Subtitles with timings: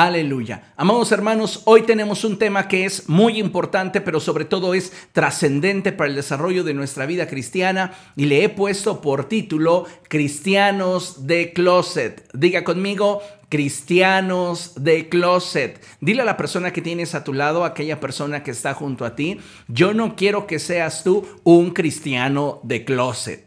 [0.00, 0.74] Aleluya.
[0.76, 5.90] Amados hermanos, hoy tenemos un tema que es muy importante, pero sobre todo es trascendente
[5.90, 11.52] para el desarrollo de nuestra vida cristiana y le he puesto por título Cristianos de
[11.52, 12.30] Closet.
[12.32, 15.84] Diga conmigo, cristianos de closet.
[16.00, 19.16] Dile a la persona que tienes a tu lado, aquella persona que está junto a
[19.16, 23.44] ti, yo no quiero que seas tú un cristiano de closet.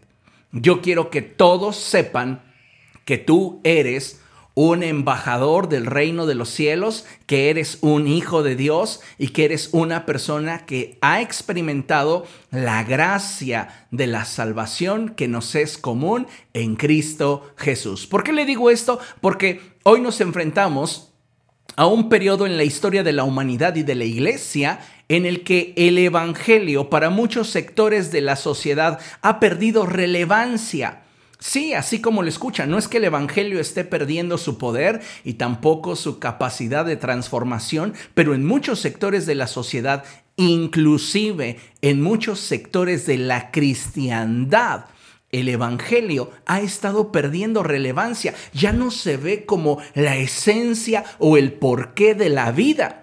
[0.51, 2.41] Yo quiero que todos sepan
[3.05, 4.20] que tú eres
[4.53, 9.45] un embajador del reino de los cielos, que eres un hijo de Dios y que
[9.45, 16.27] eres una persona que ha experimentado la gracia de la salvación que nos es común
[16.53, 18.07] en Cristo Jesús.
[18.07, 18.99] ¿Por qué le digo esto?
[19.21, 21.11] Porque hoy nos enfrentamos
[21.75, 25.43] a un periodo en la historia de la humanidad y de la iglesia en el
[25.43, 31.03] que el Evangelio para muchos sectores de la sociedad ha perdido relevancia.
[31.43, 35.33] Sí, así como lo escuchan, no es que el Evangelio esté perdiendo su poder y
[35.33, 40.03] tampoco su capacidad de transformación, pero en muchos sectores de la sociedad,
[40.35, 44.85] inclusive en muchos sectores de la cristiandad,
[45.31, 51.53] el Evangelio ha estado perdiendo relevancia, ya no se ve como la esencia o el
[51.53, 52.97] porqué de la vida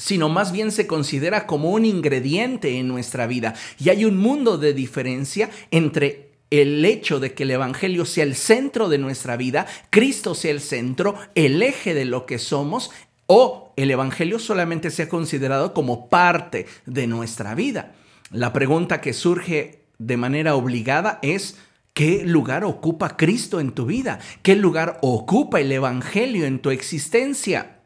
[0.00, 3.54] sino más bien se considera como un ingrediente en nuestra vida.
[3.80, 8.34] Y hay un mundo de diferencia entre el hecho de que el Evangelio sea el
[8.34, 12.90] centro de nuestra vida, Cristo sea el centro, el eje de lo que somos,
[13.26, 17.92] o el Evangelio solamente sea considerado como parte de nuestra vida.
[18.30, 21.58] La pregunta que surge de manera obligada es,
[21.92, 24.18] ¿qué lugar ocupa Cristo en tu vida?
[24.42, 27.80] ¿Qué lugar ocupa el Evangelio en tu existencia?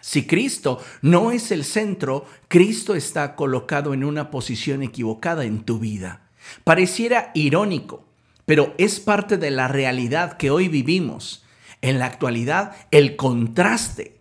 [0.00, 5.78] Si Cristo no es el centro, Cristo está colocado en una posición equivocada en tu
[5.78, 6.27] vida.
[6.64, 8.06] Pareciera irónico,
[8.46, 11.44] pero es parte de la realidad que hoy vivimos.
[11.80, 14.20] En la actualidad, el contraste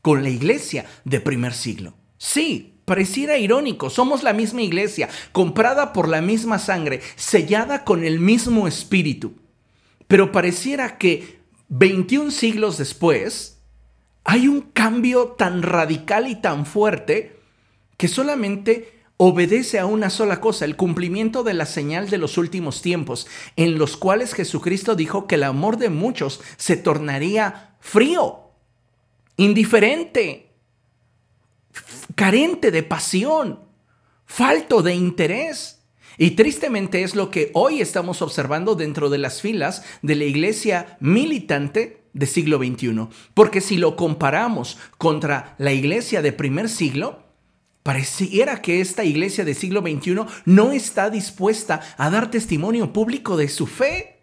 [0.00, 1.94] con la iglesia de primer siglo.
[2.18, 8.20] Sí, pareciera irónico, somos la misma iglesia, comprada por la misma sangre, sellada con el
[8.20, 9.34] mismo espíritu.
[10.06, 13.60] Pero pareciera que 21 siglos después,
[14.24, 17.40] hay un cambio tan radical y tan fuerte
[17.96, 22.82] que solamente obedece a una sola cosa, el cumplimiento de la señal de los últimos
[22.82, 28.50] tiempos, en los cuales Jesucristo dijo que el amor de muchos se tornaría frío,
[29.36, 30.50] indiferente,
[32.16, 33.60] carente de pasión,
[34.26, 35.84] falto de interés.
[36.18, 40.96] Y tristemente es lo que hoy estamos observando dentro de las filas de la iglesia
[40.98, 43.06] militante del siglo XXI.
[43.34, 47.22] Porque si lo comparamos contra la iglesia de primer siglo,
[47.82, 53.48] Pareciera que esta iglesia del siglo XXI no está dispuesta a dar testimonio público de
[53.48, 54.20] su fe.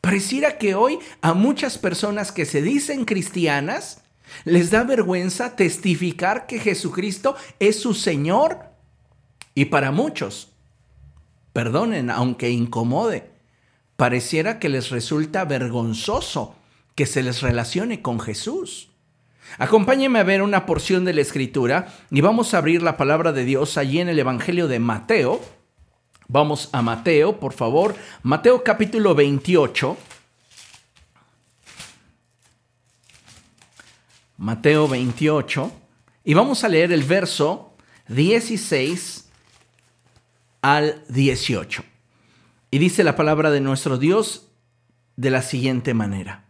[0.00, 4.02] Pareciera que hoy a muchas personas que se dicen cristianas
[4.44, 8.70] les da vergüenza testificar que Jesucristo es su Señor.
[9.54, 10.52] Y para muchos,
[11.52, 13.30] perdonen, aunque incomode,
[13.96, 16.56] pareciera que les resulta vergonzoso
[16.96, 18.90] que se les relacione con Jesús.
[19.58, 23.44] Acompáñeme a ver una porción de la escritura y vamos a abrir la palabra de
[23.44, 25.40] Dios allí en el Evangelio de Mateo.
[26.28, 27.94] Vamos a Mateo, por favor.
[28.22, 29.96] Mateo capítulo 28.
[34.38, 35.72] Mateo 28.
[36.24, 37.74] Y vamos a leer el verso
[38.08, 39.28] 16
[40.62, 41.84] al 18.
[42.70, 44.48] Y dice la palabra de nuestro Dios
[45.16, 46.45] de la siguiente manera.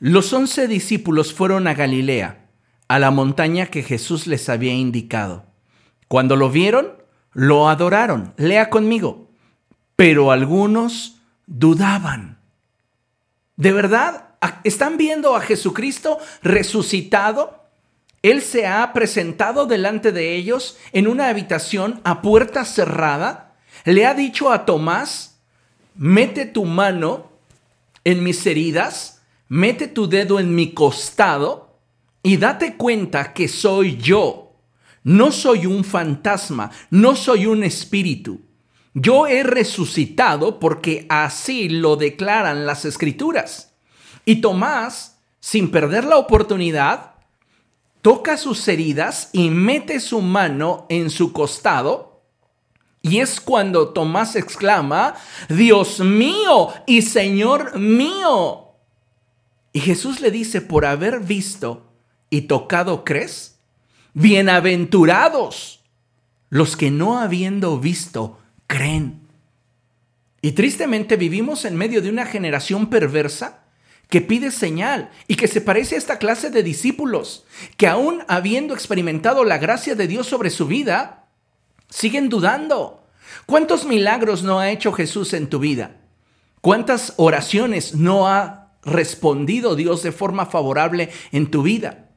[0.00, 2.46] Los once discípulos fueron a Galilea,
[2.86, 5.46] a la montaña que Jesús les había indicado.
[6.06, 6.92] Cuando lo vieron,
[7.32, 8.32] lo adoraron.
[8.36, 9.28] Lea conmigo.
[9.96, 11.16] Pero algunos
[11.46, 12.38] dudaban.
[13.56, 14.28] ¿De verdad?
[14.62, 17.66] ¿Están viendo a Jesucristo resucitado?
[18.22, 23.56] Él se ha presentado delante de ellos en una habitación a puerta cerrada.
[23.84, 25.40] Le ha dicho a Tomás,
[25.96, 27.32] mete tu mano
[28.04, 29.17] en mis heridas
[29.48, 31.78] mete tu dedo en mi costado
[32.22, 34.56] y date cuenta que soy yo.
[35.04, 38.42] No soy un fantasma, no soy un espíritu.
[38.94, 43.74] Yo he resucitado porque así lo declaran las escrituras.
[44.24, 47.14] Y Tomás, sin perder la oportunidad,
[48.02, 52.22] toca sus heridas y mete su mano en su costado.
[53.00, 55.14] Y es cuando Tomás exclama,
[55.48, 58.67] Dios mío y Señor mío.
[59.72, 61.90] Y Jesús le dice, por haber visto
[62.30, 63.58] y tocado, ¿crees?
[64.14, 65.78] Bienaventurados
[66.50, 69.20] los que no habiendo visto, creen.
[70.40, 73.64] Y tristemente vivimos en medio de una generación perversa
[74.08, 77.44] que pide señal y que se parece a esta clase de discípulos,
[77.76, 81.26] que aún habiendo experimentado la gracia de Dios sobre su vida,
[81.90, 83.06] siguen dudando.
[83.44, 85.96] ¿Cuántos milagros no ha hecho Jesús en tu vida?
[86.62, 92.10] ¿Cuántas oraciones no ha respondido Dios de forma favorable en tu vida?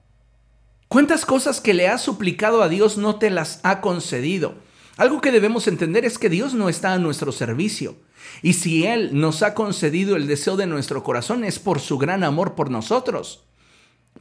[0.87, 4.55] ¿Cuántas cosas que le has suplicado a Dios no te las ha concedido?
[4.97, 7.95] Algo que debemos entender es que Dios no está a nuestro servicio.
[8.41, 12.23] Y si Él nos ha concedido el deseo de nuestro corazón es por su gran
[12.23, 13.45] amor por nosotros.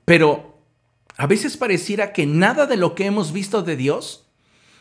[0.04, 0.58] Pero
[1.16, 4.26] a veces pareciera que nada de lo que hemos visto de Dios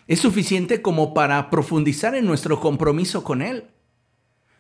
[0.08, 3.66] es suficiente como para profundizar en nuestro compromiso con Él.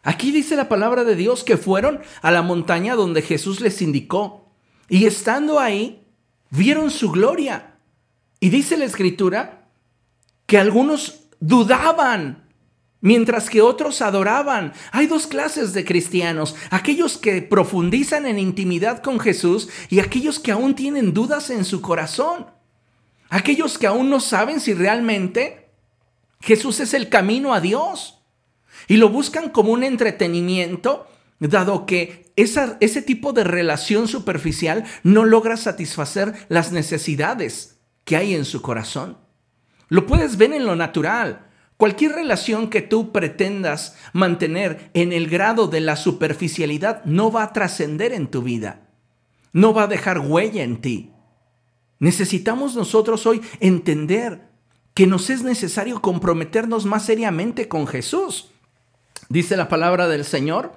[0.03, 4.49] Aquí dice la palabra de Dios que fueron a la montaña donde Jesús les indicó
[4.87, 6.03] y estando ahí
[6.49, 7.75] vieron su gloria.
[8.39, 9.67] Y dice la escritura
[10.45, 12.49] que algunos dudaban
[13.01, 14.73] mientras que otros adoraban.
[14.91, 20.51] Hay dos clases de cristianos, aquellos que profundizan en intimidad con Jesús y aquellos que
[20.51, 22.47] aún tienen dudas en su corazón.
[23.29, 25.69] Aquellos que aún no saben si realmente
[26.41, 28.18] Jesús es el camino a Dios
[28.89, 31.07] y lo buscan como un entretenimiento,
[31.39, 38.45] dado que ese tipo de relación superficial no logra satisfacer las necesidades que hay en
[38.45, 39.17] su corazón.
[39.89, 41.45] Lo puedes ver en lo natural.
[41.77, 47.53] Cualquier relación que tú pretendas mantener en el grado de la superficialidad no va a
[47.53, 48.89] trascender en tu vida,
[49.53, 51.13] no va a dejar huella en ti.
[51.99, 54.49] Necesitamos nosotros hoy entender
[54.95, 58.51] que nos es necesario comprometernos más seriamente con Jesús.
[59.29, 60.73] Dice la palabra del Señor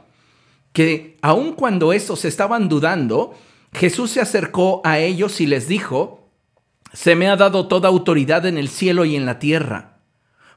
[0.72, 3.34] que aun cuando estos estaban dudando,
[3.72, 6.28] Jesús se acercó a ellos y les dijo,
[6.92, 9.98] se me ha dado toda autoridad en el cielo y en la tierra.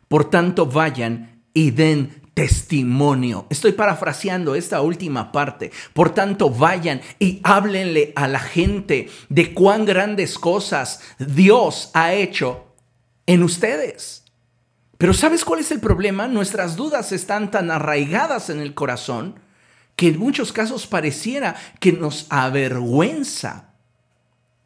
[0.07, 3.47] Por tanto, vayan y den testimonio.
[3.49, 5.71] Estoy parafraseando esta última parte.
[5.93, 12.65] Por tanto, vayan y háblenle a la gente de cuán grandes cosas Dios ha hecho
[13.25, 14.24] en ustedes.
[14.97, 16.27] Pero ¿sabes cuál es el problema?
[16.27, 19.39] Nuestras dudas están tan arraigadas en el corazón
[19.95, 23.75] que en muchos casos pareciera que nos avergüenza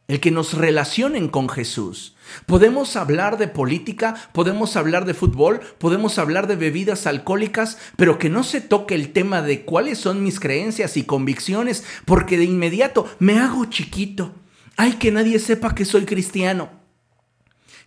[0.10, 2.16] el que nos relacionen con Jesús.
[2.48, 8.30] Podemos hablar de política, podemos hablar de fútbol, podemos hablar de bebidas alcohólicas, pero que
[8.30, 13.08] no se toque el tema de cuáles son mis creencias y convicciones, porque de inmediato
[13.20, 14.34] me hago chiquito.
[14.78, 16.79] Ay, que nadie sepa que soy cristiano.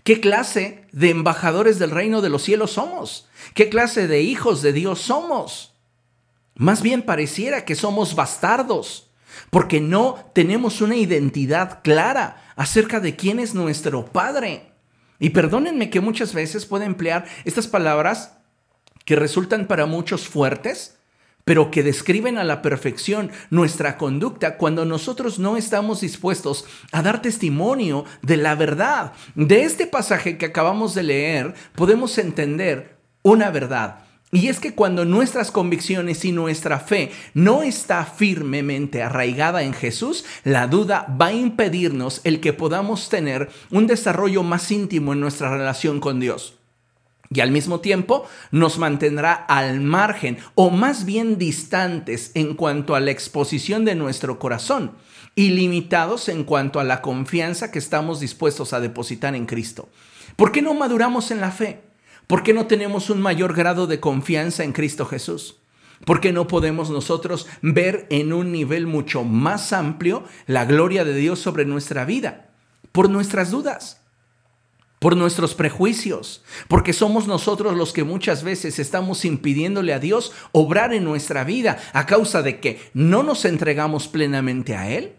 [0.05, 3.29] ¿Qué clase de embajadores del reino de los cielos somos?
[3.55, 5.75] ¿Qué clase de hijos de Dios somos?
[6.55, 9.11] Más bien pareciera que somos bastardos
[9.51, 14.73] porque no tenemos una identidad clara acerca de quién es nuestro Padre.
[15.19, 18.39] Y perdónenme que muchas veces pueda emplear estas palabras
[19.05, 20.99] que resultan para muchos fuertes,
[21.45, 27.23] pero que describen a la perfección nuestra conducta cuando nosotros no estamos dispuestos a dar
[27.23, 29.13] testimonio de la verdad.
[29.35, 34.05] De este pasaje que acabamos de leer podemos entender una verdad.
[34.35, 40.25] Y es que cuando nuestras convicciones y nuestra fe no está firmemente arraigada en Jesús,
[40.43, 45.51] la duda va a impedirnos el que podamos tener un desarrollo más íntimo en nuestra
[45.51, 46.62] relación con Dios.
[47.35, 53.01] Y al mismo tiempo nos mantendrá al margen o más bien distantes en cuanto a
[53.01, 54.93] la exposición de nuestro corazón
[55.35, 59.89] y limitados en cuanto a la confianza que estamos dispuestos a depositar en Cristo.
[60.37, 61.81] ¿Por qué no maduramos en la fe?
[62.27, 65.57] ¿Por qué no tenemos un mayor grado de confianza en Cristo Jesús?
[66.05, 71.15] ¿Por qué no podemos nosotros ver en un nivel mucho más amplio la gloria de
[71.15, 72.51] Dios sobre nuestra vida?
[72.91, 74.02] Por nuestras dudas,
[75.03, 80.95] por nuestros prejuicios, porque somos nosotros los que muchas veces estamos impidiéndole a Dios obrar
[80.95, 85.17] en nuestra vida a causa de que no nos entregamos plenamente a Él.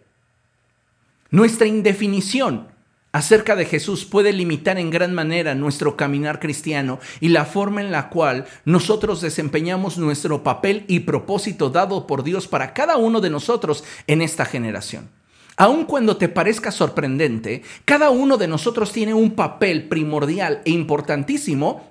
[1.32, 2.70] Nuestra indefinición
[3.12, 7.92] acerca de Jesús puede limitar en gran manera nuestro caminar cristiano y la forma en
[7.92, 13.30] la cual nosotros desempeñamos nuestro papel y propósito dado por Dios para cada uno de
[13.30, 15.10] nosotros en esta generación.
[15.56, 21.88] Aun cuando te parezca sorprendente, cada uno de nosotros tiene un papel primordial e importantísimo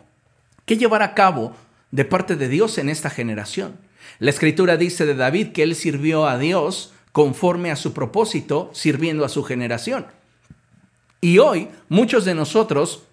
[0.65, 1.53] que llevar a cabo
[1.91, 3.79] de parte de Dios en esta generación.
[4.19, 9.25] La escritura dice de David que él sirvió a Dios conforme a su propósito, sirviendo
[9.25, 10.07] a su generación.
[11.21, 13.05] Y hoy muchos de nosotros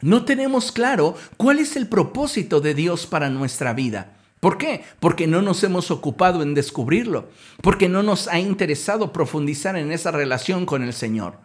[0.00, 4.13] no tenemos claro cuál es el propósito de Dios para nuestra vida.
[4.44, 4.84] ¿Por qué?
[5.00, 7.30] Porque no nos hemos ocupado en descubrirlo,
[7.62, 11.38] porque no nos ha interesado profundizar en esa relación con el Señor.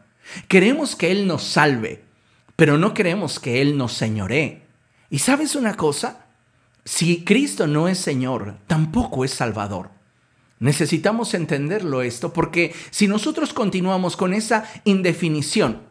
[0.49, 2.03] Queremos que Él nos salve,
[2.57, 4.63] pero no queremos que Él nos señoree.
[5.09, 6.25] ¿Y sabes una cosa?
[6.83, 9.91] Si Cristo no es Señor, tampoco es Salvador.
[10.59, 15.83] Necesitamos entenderlo esto porque si nosotros continuamos con esa indefinición,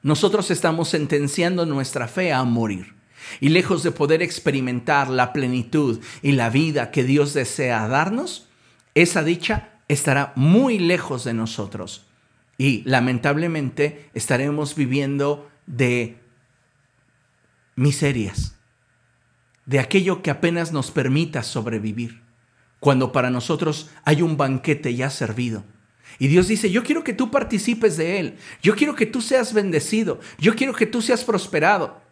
[0.00, 3.03] nosotros estamos sentenciando nuestra fe a morir.
[3.40, 8.48] Y lejos de poder experimentar la plenitud y la vida que Dios desea darnos,
[8.94, 12.06] esa dicha estará muy lejos de nosotros.
[12.58, 16.18] Y lamentablemente estaremos viviendo de
[17.76, 18.56] miserias,
[19.66, 22.22] de aquello que apenas nos permita sobrevivir,
[22.78, 25.64] cuando para nosotros hay un banquete ya servido.
[26.18, 29.52] Y Dios dice, yo quiero que tú participes de él, yo quiero que tú seas
[29.52, 32.03] bendecido, yo quiero que tú seas prosperado.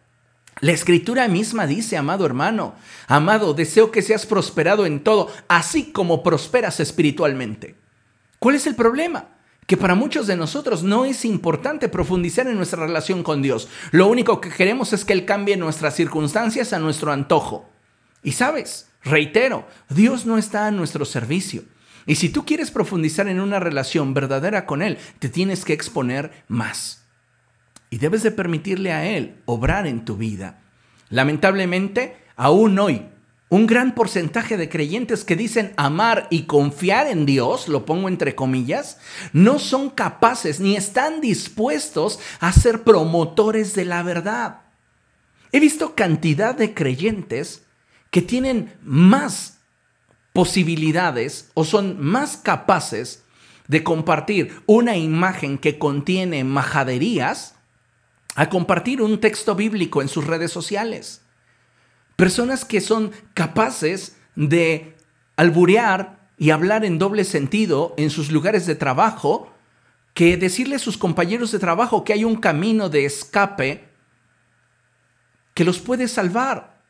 [0.61, 2.75] La escritura misma dice, amado hermano,
[3.07, 7.75] amado, deseo que seas prosperado en todo, así como prosperas espiritualmente.
[8.39, 9.29] ¿Cuál es el problema?
[9.67, 13.69] Que para muchos de nosotros no es importante profundizar en nuestra relación con Dios.
[13.91, 17.69] Lo único que queremos es que Él cambie nuestras circunstancias a nuestro antojo.
[18.21, 21.63] Y sabes, reitero, Dios no está a nuestro servicio.
[22.05, 26.43] Y si tú quieres profundizar en una relación verdadera con Él, te tienes que exponer
[26.47, 27.02] más.
[27.93, 30.63] Y debes de permitirle a Él obrar en tu vida.
[31.09, 33.05] Lamentablemente, aún hoy,
[33.49, 38.33] un gran porcentaje de creyentes que dicen amar y confiar en Dios, lo pongo entre
[38.33, 38.97] comillas,
[39.31, 44.61] no son capaces ni están dispuestos a ser promotores de la verdad.
[45.51, 47.61] He visto cantidad de creyentes
[48.09, 49.59] que tienen más
[50.33, 53.23] posibilidades o son más capaces
[53.67, 57.52] de compartir una imagen que contiene majaderías
[58.35, 61.21] a compartir un texto bíblico en sus redes sociales.
[62.15, 64.95] Personas que son capaces de
[65.35, 69.51] alburear y hablar en doble sentido en sus lugares de trabajo,
[70.13, 73.89] que decirle a sus compañeros de trabajo que hay un camino de escape
[75.53, 76.81] que los puede salvar.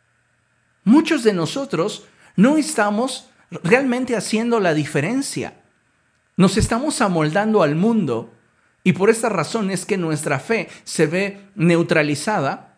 [0.84, 3.30] Muchos de nosotros no estamos
[3.64, 5.62] realmente haciendo la diferencia.
[6.36, 8.34] Nos estamos amoldando al mundo
[8.84, 12.78] y por esta razón es que nuestra fe se ve neutralizada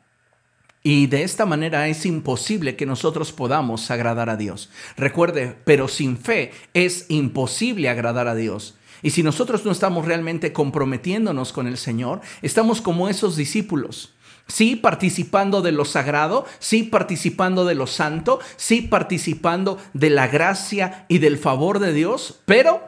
[0.84, 4.70] y de esta manera es imposible que nosotros podamos agradar a Dios.
[4.98, 8.76] Recuerde, pero sin fe es imposible agradar a Dios.
[9.02, 14.14] Y si nosotros no estamos realmente comprometiéndonos con el Señor, estamos como esos discípulos.
[14.48, 21.08] Sí, participando de lo sagrado, sí, participando de lo santo, sí, participando de la gracia
[21.08, 22.84] y del favor de Dios, pero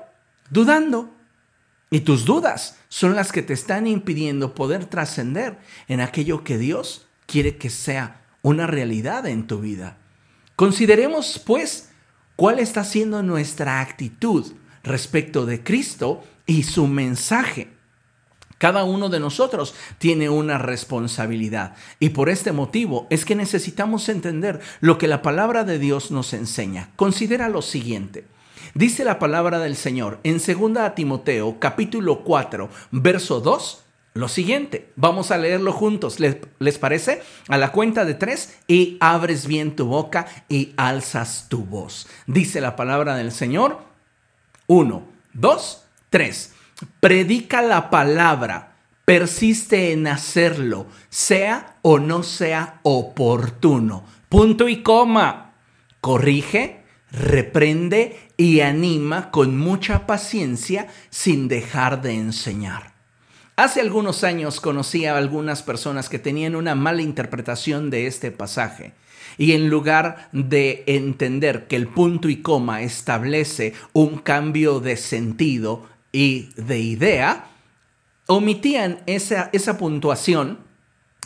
[0.51, 1.16] dudando.
[1.89, 7.07] Y tus dudas son las que te están impidiendo poder trascender en aquello que Dios
[7.25, 9.97] quiere que sea una realidad en tu vida.
[10.55, 11.89] Consideremos, pues,
[12.35, 14.53] cuál está siendo nuestra actitud
[14.83, 17.69] respecto de Cristo y su mensaje.
[18.57, 24.61] Cada uno de nosotros tiene una responsabilidad y por este motivo es que necesitamos entender
[24.81, 26.89] lo que la palabra de Dios nos enseña.
[26.95, 28.25] Considera lo siguiente.
[28.77, 34.91] Dice la palabra del Señor en 2 Timoteo capítulo 4, verso 2 lo siguiente.
[34.95, 36.19] Vamos a leerlo juntos.
[36.19, 37.23] ¿Les, parece?
[37.47, 42.07] A la cuenta de tres y abres bien tu boca y alzas tu voz.
[42.27, 43.79] Dice la palabra del Señor.
[44.67, 46.53] Uno, dos, tres.
[46.99, 48.75] Predica la palabra.
[49.05, 54.03] Persiste en hacerlo, sea o no sea oportuno.
[54.29, 55.55] Punto y coma.
[55.99, 62.93] Corrige, reprende y anima con mucha paciencia sin dejar de enseñar.
[63.55, 68.93] Hace algunos años conocí a algunas personas que tenían una mala interpretación de este pasaje
[69.37, 75.87] y en lugar de entender que el punto y coma establece un cambio de sentido
[76.11, 77.47] y de idea,
[78.27, 80.59] omitían esa, esa puntuación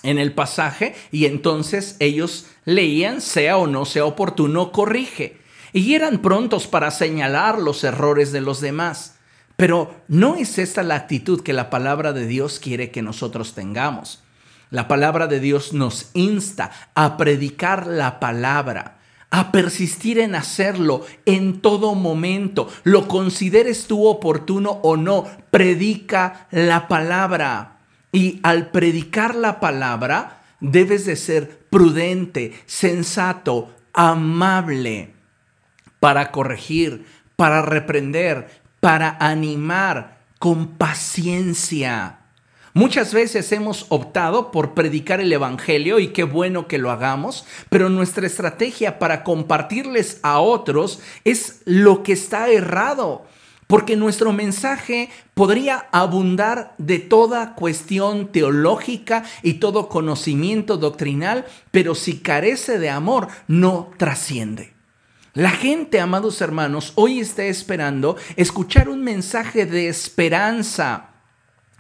[0.03, 5.40] en el pasaje y entonces ellos leían sea o no sea oportuno, corrige.
[5.73, 9.15] Y eran prontos para señalar los errores de los demás.
[9.55, 14.23] Pero no es esta la actitud que la palabra de Dios quiere que nosotros tengamos.
[14.69, 18.97] La palabra de Dios nos insta a predicar la palabra,
[19.29, 22.69] a persistir en hacerlo en todo momento.
[22.83, 27.77] Lo consideres tú oportuno o no, predica la palabra.
[28.11, 35.20] Y al predicar la palabra, debes de ser prudente, sensato, amable
[36.01, 37.05] para corregir,
[37.35, 42.17] para reprender, para animar con paciencia.
[42.73, 47.87] Muchas veces hemos optado por predicar el Evangelio y qué bueno que lo hagamos, pero
[47.89, 53.27] nuestra estrategia para compartirles a otros es lo que está errado,
[53.67, 62.17] porque nuestro mensaje podría abundar de toda cuestión teológica y todo conocimiento doctrinal, pero si
[62.21, 64.80] carece de amor, no trasciende.
[65.33, 71.11] La gente, amados hermanos, hoy está esperando escuchar un mensaje de esperanza.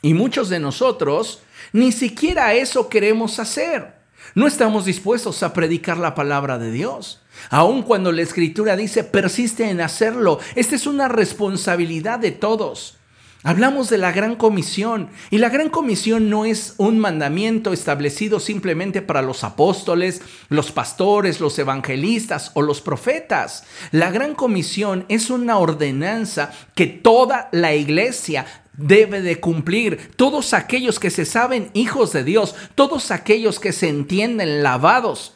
[0.01, 1.41] Y muchos de nosotros
[1.73, 3.93] ni siquiera eso queremos hacer.
[4.35, 7.21] No estamos dispuestos a predicar la palabra de Dios.
[7.49, 12.99] Aun cuando la escritura dice persiste en hacerlo, esta es una responsabilidad de todos.
[13.43, 19.01] Hablamos de la gran comisión y la gran comisión no es un mandamiento establecido simplemente
[19.01, 23.63] para los apóstoles, los pastores, los evangelistas o los profetas.
[23.89, 30.11] La gran comisión es una ordenanza que toda la iglesia debe de cumplir.
[30.15, 35.35] Todos aquellos que se saben hijos de Dios, todos aquellos que se entienden lavados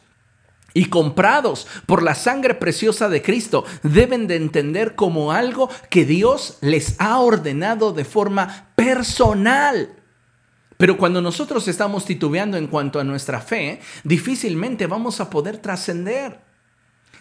[0.76, 6.58] y comprados por la sangre preciosa de Cristo deben de entender como algo que Dios
[6.62, 9.96] les ha ordenado de forma personal.
[10.78, 16.42] Pero cuando nosotros estamos titubeando en cuanto a nuestra fe, difícilmente vamos a poder trascender.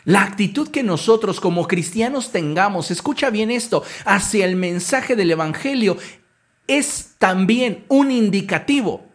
[0.04, 5.96] La actitud que nosotros como cristianos tengamos, escucha bien esto, hacia el mensaje del Evangelio
[6.66, 9.13] es también un indicativo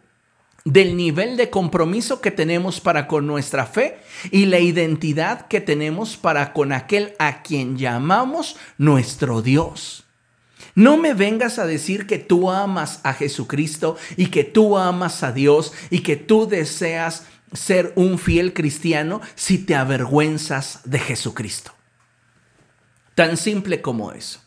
[0.64, 3.98] del nivel de compromiso que tenemos para con nuestra fe
[4.30, 10.04] y la identidad que tenemos para con aquel a quien llamamos nuestro Dios.
[10.74, 15.32] No me vengas a decir que tú amas a Jesucristo y que tú amas a
[15.32, 21.72] Dios y que tú deseas ser un fiel cristiano si te avergüenzas de Jesucristo.
[23.14, 24.40] Tan simple como eso.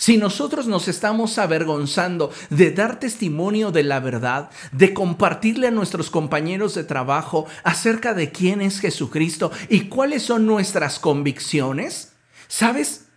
[0.00, 6.08] Si nosotros nos estamos avergonzando de dar testimonio de la verdad, de compartirle a nuestros
[6.08, 12.14] compañeros de trabajo acerca de quién es Jesucristo y cuáles son nuestras convicciones,
[12.48, 13.08] ¿sabes?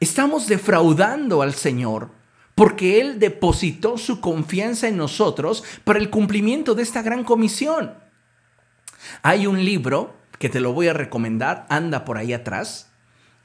[0.00, 2.10] Estamos defraudando al Señor
[2.56, 7.94] porque Él depositó su confianza en nosotros para el cumplimiento de esta gran comisión.
[9.22, 12.90] Hay un libro que te lo voy a recomendar, anda por ahí atrás.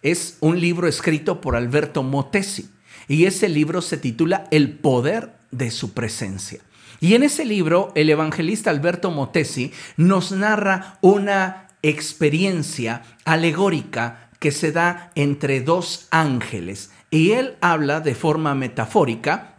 [0.01, 2.72] Es un libro escrito por Alberto Motesi.
[3.08, 6.60] Y ese libro se titula El poder de su presencia.
[7.00, 14.72] Y en ese libro, el evangelista Alberto Motesi nos narra una experiencia alegórica que se
[14.72, 16.91] da entre dos ángeles.
[17.12, 19.56] Y él habla de forma metafórica,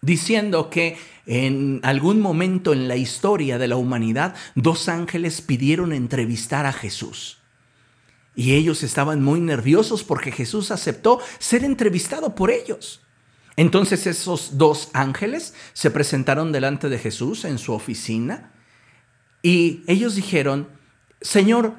[0.00, 6.66] diciendo que en algún momento en la historia de la humanidad, dos ángeles pidieron entrevistar
[6.66, 7.38] a Jesús.
[8.36, 13.00] Y ellos estaban muy nerviosos porque Jesús aceptó ser entrevistado por ellos.
[13.56, 18.50] Entonces esos dos ángeles se presentaron delante de Jesús en su oficina
[19.42, 20.68] y ellos dijeron,
[21.20, 21.74] Señor,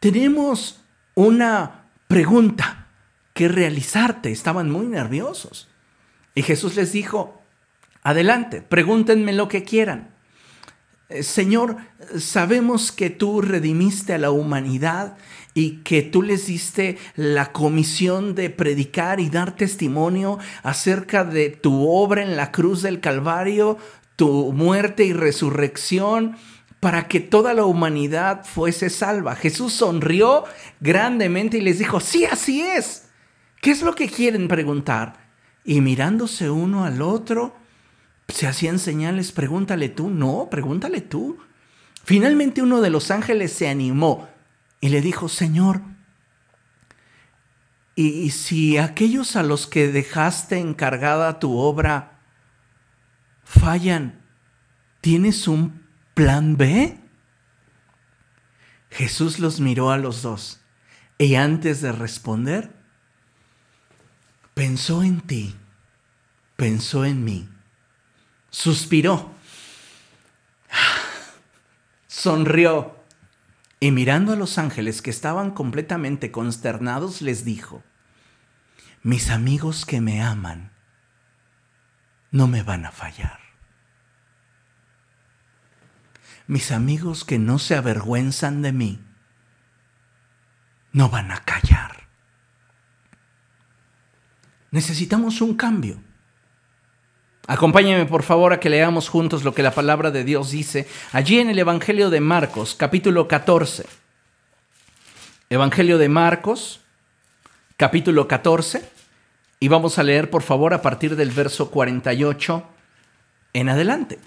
[0.00, 0.80] tenemos
[1.14, 2.88] una pregunta
[3.32, 4.30] que realizarte.
[4.30, 5.68] Estaban muy nerviosos.
[6.34, 7.40] Y Jesús les dijo,
[8.02, 10.13] adelante, pregúntenme lo que quieran.
[11.22, 11.76] Señor,
[12.18, 15.16] sabemos que tú redimiste a la humanidad
[15.54, 21.88] y que tú les diste la comisión de predicar y dar testimonio acerca de tu
[21.88, 23.78] obra en la cruz del Calvario,
[24.16, 26.36] tu muerte y resurrección,
[26.80, 29.36] para que toda la humanidad fuese salva.
[29.36, 30.44] Jesús sonrió
[30.80, 33.06] grandemente y les dijo, sí, así es.
[33.62, 35.14] ¿Qué es lo que quieren preguntar?
[35.64, 37.56] Y mirándose uno al otro,
[38.28, 41.38] se hacían señales, pregúntale tú, no, pregúntale tú.
[42.04, 44.28] Finalmente uno de los ángeles se animó
[44.80, 45.80] y le dijo, Señor,
[47.96, 52.20] y, si aquellos a los que dejaste encargada tu obra
[53.44, 54.20] fallan,
[55.00, 56.98] ¿tienes un plan B?
[58.90, 60.60] Jesús los miró a los dos
[61.18, 62.74] y antes de responder,
[64.54, 65.54] pensó en ti,
[66.56, 67.48] pensó en mí,
[68.54, 69.32] suspiró,
[72.06, 72.96] sonrió
[73.80, 77.82] y mirando a los ángeles que estaban completamente consternados, les dijo,
[79.02, 80.70] mis amigos que me aman
[82.30, 83.40] no me van a fallar.
[86.46, 89.04] Mis amigos que no se avergüenzan de mí
[90.92, 92.06] no van a callar.
[94.70, 96.13] Necesitamos un cambio.
[97.46, 101.40] Acompáñame por favor a que leamos juntos lo que la palabra de Dios dice allí
[101.40, 103.84] en el Evangelio de Marcos, capítulo 14.
[105.50, 106.80] Evangelio de Marcos,
[107.76, 108.88] capítulo 14,
[109.60, 112.64] y vamos a leer por favor a partir del verso 48
[113.52, 114.18] en adelante.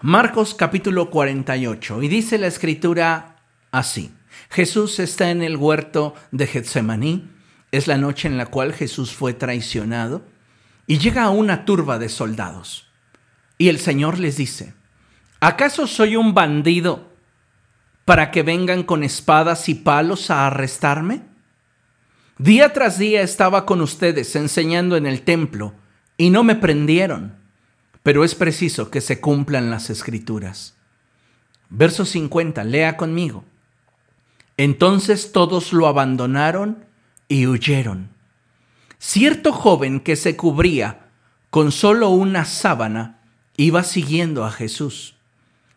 [0.00, 3.36] Marcos capítulo 48, y dice la escritura
[3.70, 4.12] así.
[4.50, 7.30] Jesús está en el huerto de Getsemaní,
[7.70, 10.22] es la noche en la cual Jesús fue traicionado
[10.90, 12.88] y llega a una turba de soldados.
[13.58, 14.74] Y el Señor les dice,
[15.38, 17.12] ¿acaso soy un bandido
[18.04, 21.22] para que vengan con espadas y palos a arrestarme?
[22.38, 25.74] Día tras día estaba con ustedes enseñando en el templo
[26.16, 27.36] y no me prendieron,
[28.02, 30.74] pero es preciso que se cumplan las escrituras.
[31.68, 33.44] Verso 50, lea conmigo.
[34.56, 36.84] Entonces todos lo abandonaron
[37.28, 38.08] y huyeron.
[39.02, 41.08] Cierto joven que se cubría
[41.48, 43.22] con solo una sábana
[43.56, 45.14] iba siguiendo a Jesús.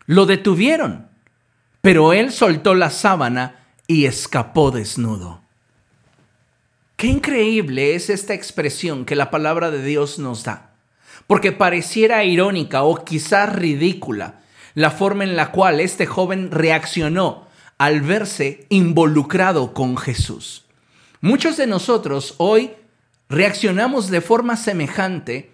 [0.04, 1.08] Lo detuvieron,
[1.80, 5.40] pero él soltó la sábana y escapó desnudo.
[6.96, 10.74] Qué increíble es esta expresión que la palabra de Dios nos da,
[11.26, 14.42] porque pareciera irónica o quizás ridícula
[14.74, 17.46] la forma en la cual este joven reaccionó
[17.78, 20.66] al verse involucrado con Jesús.
[21.22, 22.72] Muchos de nosotros hoy
[23.34, 25.52] reaccionamos de forma semejante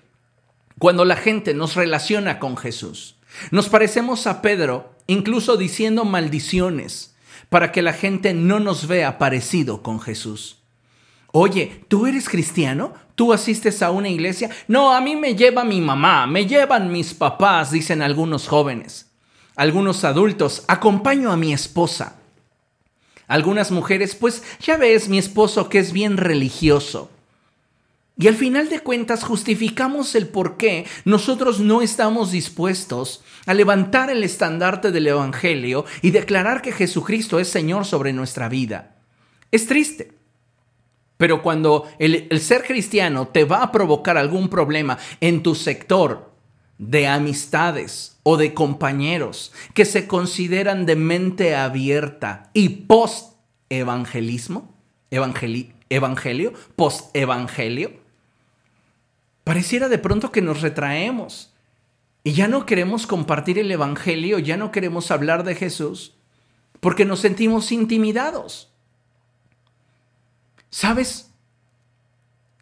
[0.78, 3.16] cuando la gente nos relaciona con Jesús.
[3.50, 7.14] Nos parecemos a Pedro, incluso diciendo maldiciones,
[7.48, 10.58] para que la gente no nos vea parecido con Jesús.
[11.32, 12.94] Oye, ¿tú eres cristiano?
[13.14, 14.50] ¿Tú asistes a una iglesia?
[14.66, 19.10] No, a mí me lleva mi mamá, me llevan mis papás, dicen algunos jóvenes.
[19.54, 22.16] Algunos adultos, acompaño a mi esposa.
[23.28, 27.10] Algunas mujeres, pues ya ves mi esposo que es bien religioso.
[28.20, 34.10] Y al final de cuentas justificamos el por qué nosotros no estamos dispuestos a levantar
[34.10, 38.96] el estandarte del Evangelio y declarar que Jesucristo es Señor sobre nuestra vida.
[39.50, 40.12] Es triste.
[41.16, 46.30] Pero cuando el, ser cristiano te va a provocar algún problema en tu sector
[46.76, 54.74] de amistades o de compañeros que se consideran de mente abierta y post-evangelismo,
[55.10, 57.99] evangelio, post-evangelio,
[59.50, 61.52] pareciera de pronto que nos retraemos
[62.22, 66.14] y ya no queremos compartir el evangelio, ya no queremos hablar de Jesús
[66.78, 68.72] porque nos sentimos intimidados.
[70.70, 71.32] ¿Sabes?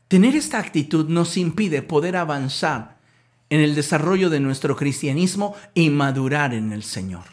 [0.08, 2.96] Tener esta actitud nos impide poder avanzar
[3.50, 7.24] en el desarrollo de nuestro cristianismo y madurar en el Señor.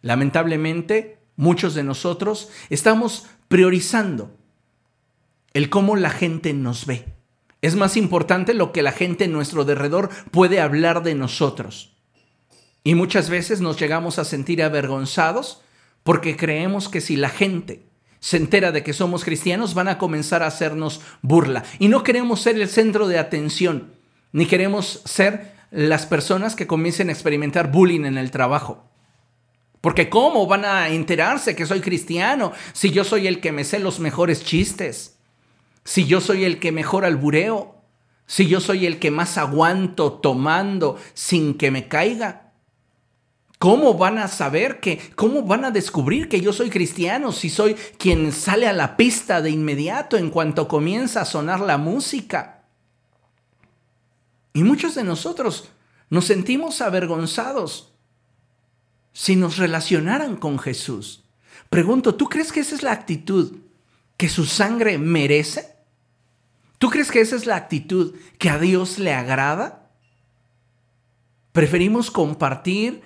[0.00, 4.34] Lamentablemente, muchos de nosotros estamos priorizando
[5.52, 7.13] el cómo la gente nos ve.
[7.64, 11.96] Es más importante lo que la gente en nuestro derredor puede hablar de nosotros.
[12.82, 15.62] Y muchas veces nos llegamos a sentir avergonzados
[16.02, 17.86] porque creemos que si la gente
[18.20, 21.64] se entera de que somos cristianos van a comenzar a hacernos burla.
[21.78, 23.94] Y no queremos ser el centro de atención
[24.32, 28.90] ni queremos ser las personas que comiencen a experimentar bullying en el trabajo.
[29.80, 33.78] Porque ¿cómo van a enterarse que soy cristiano si yo soy el que me sé
[33.78, 35.13] los mejores chistes?
[35.84, 37.76] Si yo soy el que mejor albureo?
[38.26, 42.52] Si yo soy el que más aguanto tomando sin que me caiga?
[43.58, 47.74] ¿Cómo van a saber que, cómo van a descubrir que yo soy cristiano si soy
[47.74, 52.64] quien sale a la pista de inmediato en cuanto comienza a sonar la música?
[54.52, 55.68] Y muchos de nosotros
[56.10, 57.92] nos sentimos avergonzados
[59.12, 61.24] si nos relacionaran con Jesús.
[61.70, 63.56] Pregunto, ¿tú crees que esa es la actitud
[64.16, 65.73] que su sangre merece?
[66.78, 69.90] ¿Tú crees que esa es la actitud que a Dios le agrada?
[71.52, 73.02] Preferimos compartir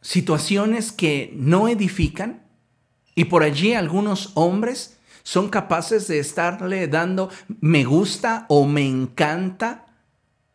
[0.00, 2.46] situaciones que no edifican
[3.14, 7.30] y por allí algunos hombres son capaces de estarle dando
[7.60, 9.86] me gusta o me encanta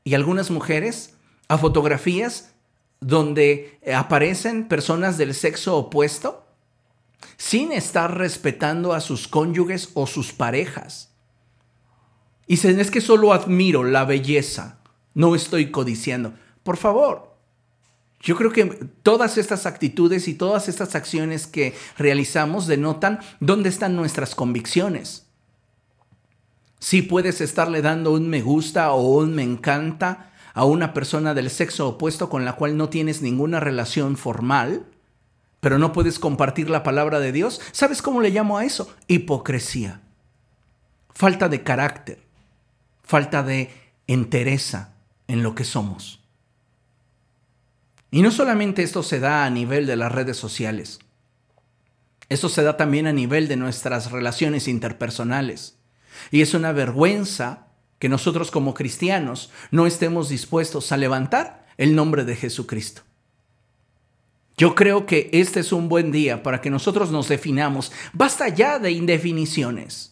[0.06, 1.16] y algunas mujeres
[1.50, 2.54] a fotografías
[3.02, 6.48] donde aparecen personas del sexo opuesto
[7.36, 11.11] sin estar respetando a sus cónyuges o sus parejas.
[12.52, 14.80] Y dicen, es que solo admiro la belleza,
[15.14, 16.34] no estoy codiciando.
[16.64, 17.38] Por favor,
[18.20, 18.66] yo creo que
[19.04, 25.28] todas estas actitudes y todas estas acciones que realizamos denotan dónde están nuestras convicciones.
[26.78, 31.50] Sí puedes estarle dando un me gusta o un me encanta a una persona del
[31.50, 34.88] sexo opuesto con la cual no tienes ninguna relación formal,
[35.62, 37.62] pero no puedes compartir la palabra de Dios.
[37.72, 38.94] ¿Sabes cómo le llamo a eso?
[39.08, 40.02] Hipocresía.
[41.14, 42.20] Falta de carácter,
[43.12, 43.70] falta de
[44.08, 44.94] entereza
[45.28, 46.22] en lo que somos.
[48.10, 51.00] Y no solamente esto se da a nivel de las redes sociales,
[52.30, 55.78] esto se da también a nivel de nuestras relaciones interpersonales.
[56.32, 57.68] Y es una vergüenza
[58.00, 63.02] que nosotros como cristianos no estemos dispuestos a levantar el nombre de Jesucristo.
[64.56, 67.92] Yo creo que este es un buen día para que nosotros nos definamos.
[68.14, 70.11] Basta ya de indefiniciones.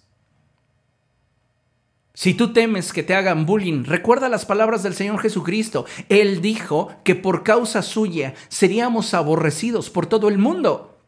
[2.19, 5.85] Si tú temes que te hagan bullying, recuerda las palabras del Señor Jesucristo.
[6.09, 10.99] Él dijo que por causa suya seríamos aborrecidos por todo el mundo.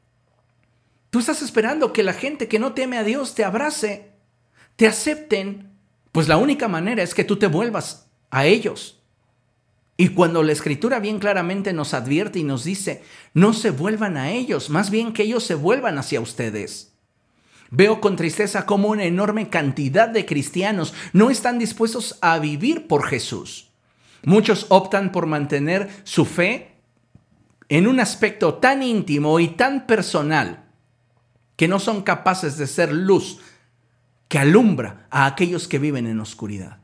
[1.10, 4.14] Tú estás esperando que la gente que no teme a Dios te abrace,
[4.78, 5.74] te acepten,
[6.14, 9.04] pues la única manera es que tú te vuelvas a ellos.
[9.98, 14.32] Y cuando la escritura bien claramente nos advierte y nos dice, no se vuelvan a
[14.32, 16.91] ellos, más bien que ellos se vuelvan hacia ustedes.
[17.72, 23.06] Veo con tristeza cómo una enorme cantidad de cristianos no están dispuestos a vivir por
[23.06, 23.70] Jesús.
[24.24, 26.76] Muchos optan por mantener su fe
[27.70, 30.66] en un aspecto tan íntimo y tan personal
[31.56, 33.40] que no son capaces de ser luz
[34.28, 36.80] que alumbra a aquellos que viven en oscuridad.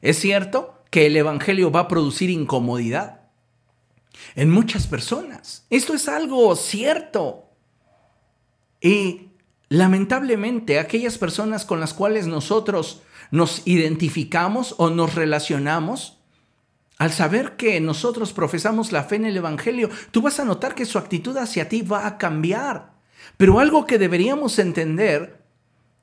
[0.00, 3.22] Es cierto que el Evangelio va a producir incomodidad
[4.36, 5.66] en muchas personas.
[5.70, 7.50] Esto es algo cierto.
[8.80, 9.33] Y
[9.68, 16.18] Lamentablemente, aquellas personas con las cuales nosotros nos identificamos o nos relacionamos,
[16.98, 20.86] al saber que nosotros profesamos la fe en el Evangelio, tú vas a notar que
[20.86, 22.92] su actitud hacia ti va a cambiar.
[23.36, 25.42] Pero algo que deberíamos entender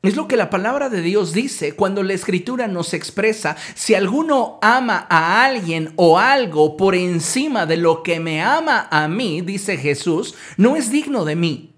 [0.02, 4.58] es lo que la palabra de Dios dice cuando la escritura nos expresa, si alguno
[4.62, 9.78] ama a alguien o algo por encima de lo que me ama a mí, dice
[9.78, 11.71] Jesús, no es digno de mí.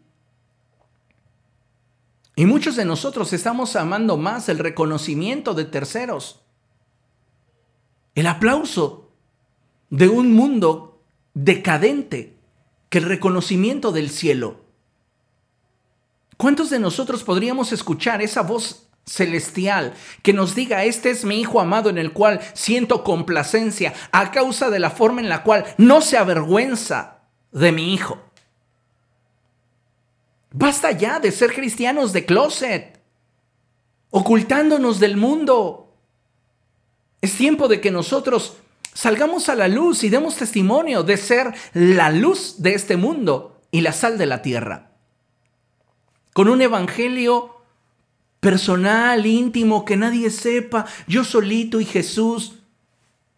[2.36, 6.42] Y muchos de nosotros estamos amando más el reconocimiento de terceros,
[8.16, 9.12] el aplauso
[9.90, 12.38] de un mundo decadente
[12.90, 14.62] que el reconocimiento del cielo.
[16.38, 19.94] ¿Cuántos de nosotros podríamos escuchar esa voz celestial
[20.24, 24.70] que nos diga, este es mi Hijo amado en el cual siento complacencia a causa
[24.70, 27.20] de la forma en la cual no se avergüenza
[27.52, 28.33] de mi Hijo?
[30.54, 33.02] Basta ya de ser cristianos de closet,
[34.12, 35.98] ocultándonos del mundo.
[37.22, 38.58] Es tiempo de que nosotros
[38.94, 43.82] salgamos a la luz y demos testimonio de ser la luz de este mundo y
[43.82, 44.92] la sal de la tierra.
[46.34, 47.58] Con un evangelio
[48.40, 52.60] personal, íntimo, que nadie sepa, yo solito y Jesús.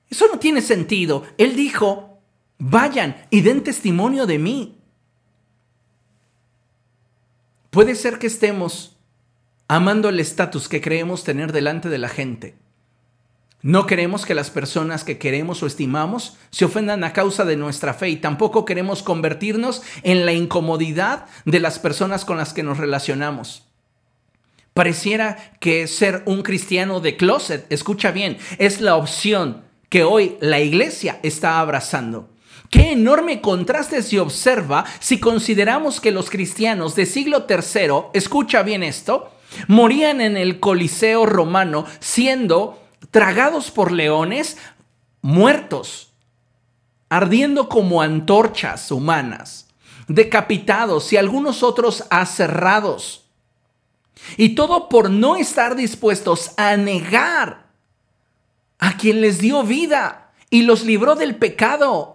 [0.10, 1.24] Eso no tiene sentido.
[1.38, 2.20] Él dijo,
[2.58, 4.75] vayan y den testimonio de mí.
[7.76, 8.96] Puede ser que estemos
[9.68, 12.56] amando el estatus que creemos tener delante de la gente.
[13.64, 17.94] No queremos que las personas que queremos o estimamos se ofendan a causa de nuestra
[17.94, 22.78] fe y tampoco queremos convertirnos en la incomodidad de las personas con las que nos
[22.78, 23.68] relacionamos.
[24.74, 30.62] Pareciera que ser un cristiano de closet, escucha bien, es la opción que hoy la
[30.62, 32.30] iglesia está abrazando.
[32.70, 38.84] Qué enorme contraste se observa si consideramos que los cristianos de siglo III, escucha bien
[38.84, 39.32] esto,
[39.68, 44.58] morían en el Coliseo romano siendo tragados por leones,
[45.22, 46.12] muertos,
[47.10, 49.68] ardiendo como antorchas humanas,
[50.08, 53.26] decapitados y algunos otros aserrados.
[54.38, 57.66] Y todo por no estar dispuestos a negar
[58.80, 62.15] a quien les dio vida y los libró del pecado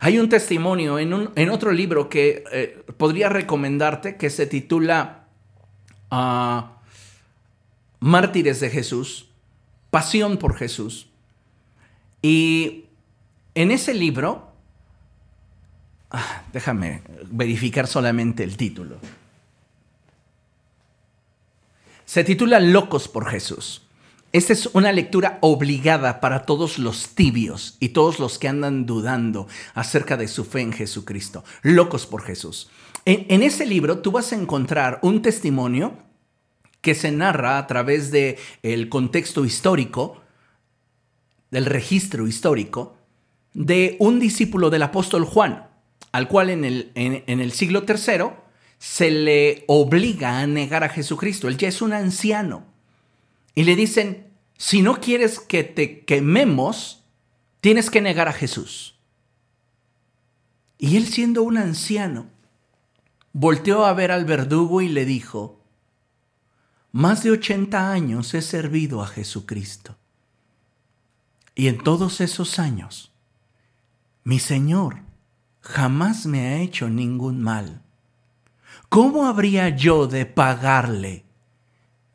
[0.00, 5.24] hay un testimonio en, otro libro que eh, podría recomendarte que se titula
[6.10, 6.76] ah,
[7.98, 9.26] Mártires de Jesús,
[9.90, 11.08] Pasión por Jesús.
[12.22, 12.84] Y
[13.56, 14.52] en ese libro,
[16.10, 18.98] ah, déjame verificar solamente el título.
[22.04, 23.87] Se titula Locos por Jesús.
[24.30, 29.48] Esta es una lectura obligada para todos los tibios y todos los que andan dudando
[29.72, 32.68] acerca de su fe en Jesucristo, locos por Jesús.
[33.06, 35.96] En, ese libro tú vas a encontrar un testimonio
[36.82, 40.20] que se narra a través del el contexto histórico,
[41.50, 42.98] del registro histórico,
[43.54, 45.68] de un discípulo del apóstol Juan,
[46.12, 48.26] al cual en el, en el siglo III
[48.76, 51.48] se le obliga a negar a Jesucristo.
[51.48, 52.77] Él ya es un anciano
[53.58, 57.02] y le dicen, si no quieres que te quememos,
[57.60, 58.94] tienes que negar a Jesús.
[60.78, 62.28] Y él siendo un anciano,
[63.32, 65.60] volteó a ver al verdugo y le dijo,
[66.92, 69.96] más de 80 años he servido a Jesucristo.
[71.56, 73.10] Y en todos esos años,
[74.22, 75.00] mi Señor
[75.62, 77.82] jamás me ha hecho ningún mal.
[78.88, 81.24] ¿Cómo habría yo de pagarle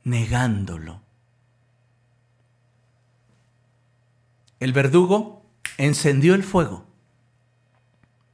[0.06, 1.03] negándolo?
[4.63, 5.45] El verdugo
[5.78, 6.86] encendió el fuego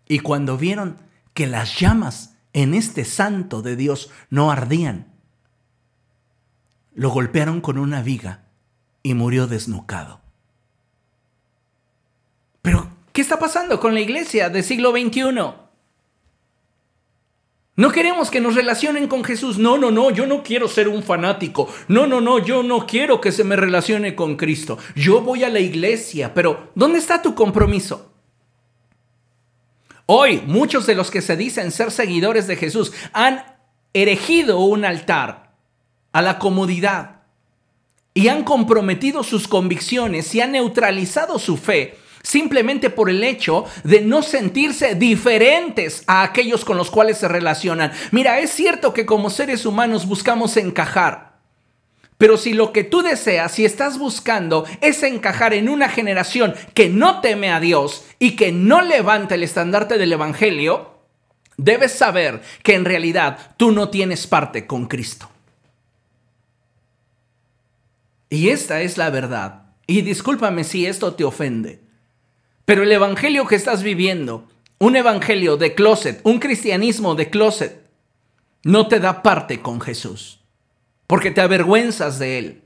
[0.08, 1.00] y cuando vieron
[1.34, 5.12] que las llamas en este santo de Dios no ardían,
[6.94, 8.44] lo golpearon con una viga
[9.02, 10.22] y murió desnucado.
[12.62, 15.32] Pero, ¿qué está pasando con la iglesia del siglo XXI?
[17.80, 19.58] No queremos que nos relacionen con Jesús.
[19.58, 21.70] No, no, no, yo no quiero ser un fanático.
[21.88, 24.78] No, no, no, yo no quiero que se me relacione con Cristo.
[24.98, 28.12] Yo voy a la iglesia, pero ¿dónde está tu compromiso?
[30.08, 33.46] Hoy muchos de los que se dicen ser seguidores de Jesús han
[33.94, 35.56] erigido un altar
[36.12, 37.22] a la comodidad
[38.14, 44.02] y han comprometido sus convicciones y han neutralizado su fe simplemente por el hecho de
[44.02, 47.92] no sentirse diferentes a aquellos con los cuales se relacionan.
[48.12, 51.30] Mira, es cierto que como seres humanos buscamos encajar.
[52.18, 56.90] Pero si lo que tú deseas, si estás buscando es encajar en una generación que
[56.90, 61.00] no teme a Dios y que no levanta el estandarte del Evangelio,
[61.56, 65.30] debes saber que en realidad tú no tienes parte con Cristo.
[68.30, 69.64] Y esta es la verdad.
[69.88, 71.89] Y discúlpame si esto te ofende.
[72.70, 77.90] Pero el evangelio que estás viviendo, un evangelio de closet, un cristianismo de closet,
[78.64, 80.42] no te da parte con Jesús,
[81.08, 82.62] porque te avergüenzas de Él.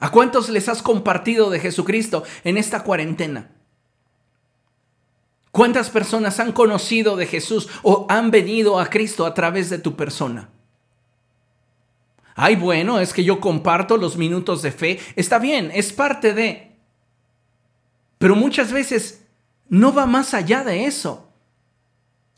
[0.00, 3.52] ¿A cuántos les has compartido de Jesucristo en esta cuarentena?
[5.52, 9.94] ¿Cuántas personas han conocido de Jesús o han venido a Cristo a través de tu
[9.94, 10.48] persona?
[12.34, 14.98] Ay, bueno, es que yo comparto los minutos de fe.
[15.14, 16.69] Está bien, es parte de...
[18.20, 19.24] Pero muchas veces
[19.70, 21.32] no va más allá de eso.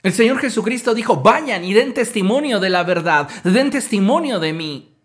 [0.05, 4.97] El Señor Jesucristo dijo, vayan y den testimonio de la verdad, den testimonio de mí.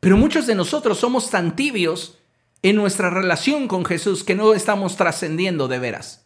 [0.00, 2.18] Pero muchos de nosotros somos tan tibios
[2.62, 6.24] en nuestra relación con Jesús que no estamos trascendiendo de veras.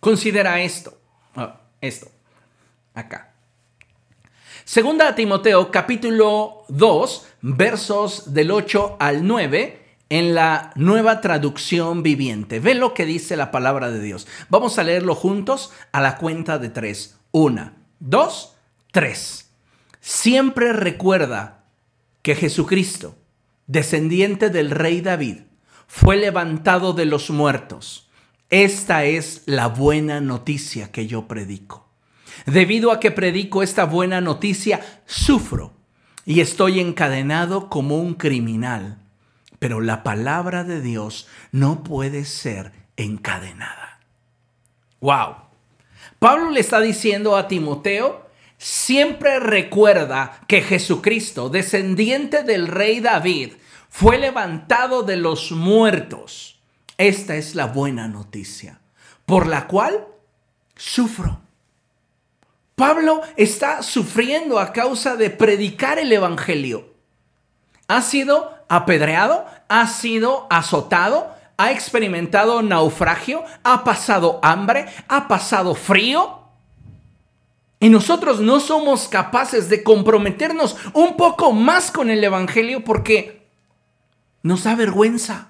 [0.00, 0.98] Considera esto,
[1.36, 2.08] ah, esto,
[2.94, 3.32] acá.
[4.64, 9.77] Segunda Timoteo capítulo 2, versos del 8 al 9
[10.10, 12.60] en la nueva traducción viviente.
[12.60, 14.26] Ve lo que dice la palabra de Dios.
[14.48, 17.18] Vamos a leerlo juntos a la cuenta de tres.
[17.30, 18.54] Una, dos,
[18.90, 19.50] tres.
[20.00, 21.64] Siempre recuerda
[22.22, 23.16] que Jesucristo,
[23.66, 25.40] descendiente del rey David,
[25.86, 28.08] fue levantado de los muertos.
[28.50, 31.86] Esta es la buena noticia que yo predico.
[32.46, 35.74] Debido a que predico esta buena noticia, sufro
[36.24, 38.98] y estoy encadenado como un criminal
[39.58, 44.00] pero la palabra de Dios no puede ser encadenada.
[45.00, 45.36] ¡Wow!
[46.18, 53.52] Pablo le está diciendo a Timoteo, siempre recuerda que Jesucristo, descendiente del rey David,
[53.88, 56.60] fue levantado de los muertos.
[56.96, 58.80] Esta es la buena noticia,
[59.24, 60.06] por la cual
[60.74, 61.40] sufro.
[62.74, 66.94] Pablo está sufriendo a causa de predicar el Evangelio.
[67.88, 76.38] Ha sido apedreado, ha sido azotado, ha experimentado naufragio, ha pasado hambre, ha pasado frío.
[77.80, 83.46] Y nosotros no somos capaces de comprometernos un poco más con el Evangelio porque
[84.42, 85.48] nos da vergüenza.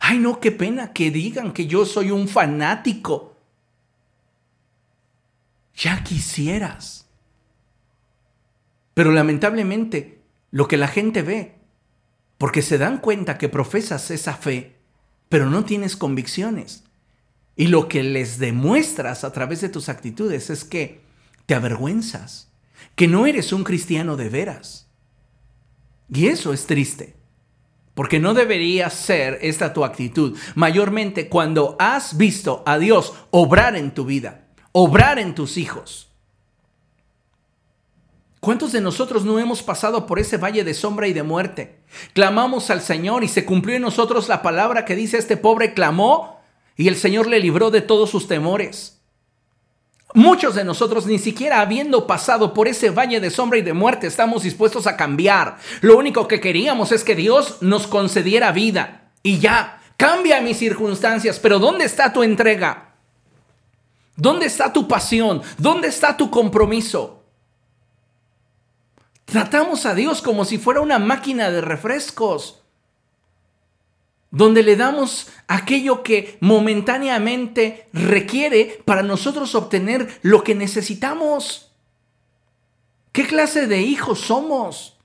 [0.00, 3.36] Ay, no, qué pena que digan que yo soy un fanático.
[5.74, 7.06] Ya quisieras.
[8.94, 11.59] Pero lamentablemente, lo que la gente ve
[12.40, 14.78] porque se dan cuenta que profesas esa fe,
[15.28, 16.84] pero no tienes convicciones.
[17.54, 21.02] Y lo que les demuestras a través de tus actitudes es que
[21.44, 22.48] te avergüenzas,
[22.96, 24.88] que no eres un cristiano de veras.
[26.08, 27.14] Y eso es triste,
[27.92, 33.92] porque no debería ser esta tu actitud, mayormente cuando has visto a Dios obrar en
[33.92, 36.08] tu vida, obrar en tus hijos.
[38.40, 41.79] ¿Cuántos de nosotros no hemos pasado por ese valle de sombra y de muerte?
[42.12, 46.40] Clamamos al Señor y se cumplió en nosotros la palabra que dice este pobre clamó
[46.76, 49.00] y el Señor le libró de todos sus temores.
[50.14, 54.08] Muchos de nosotros, ni siquiera habiendo pasado por ese valle de sombra y de muerte,
[54.08, 55.58] estamos dispuestos a cambiar.
[55.82, 59.12] Lo único que queríamos es que Dios nos concediera vida.
[59.22, 62.94] Y ya, cambia mis circunstancias, pero ¿dónde está tu entrega?
[64.16, 65.42] ¿Dónde está tu pasión?
[65.58, 67.19] ¿Dónde está tu compromiso?
[69.30, 72.64] Tratamos a Dios como si fuera una máquina de refrescos,
[74.32, 81.70] donde le damos aquello que momentáneamente requiere para nosotros obtener lo que necesitamos.
[83.12, 84.98] ¿Qué clase de hijos somos?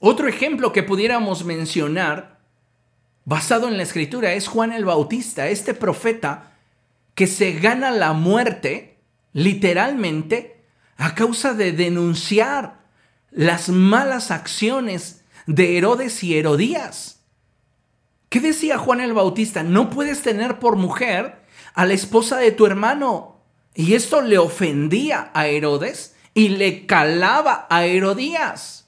[0.00, 2.40] Otro ejemplo que pudiéramos mencionar,
[3.24, 6.52] basado en la escritura, es Juan el Bautista, este profeta
[7.14, 8.98] que se gana la muerte
[9.32, 10.59] literalmente,
[11.00, 12.78] a causa de denunciar
[13.30, 17.20] las malas acciones de Herodes y Herodías.
[18.28, 19.62] ¿Qué decía Juan el Bautista?
[19.62, 21.42] No puedes tener por mujer
[21.72, 23.40] a la esposa de tu hermano.
[23.74, 28.79] Y esto le ofendía a Herodes y le calaba a Herodías.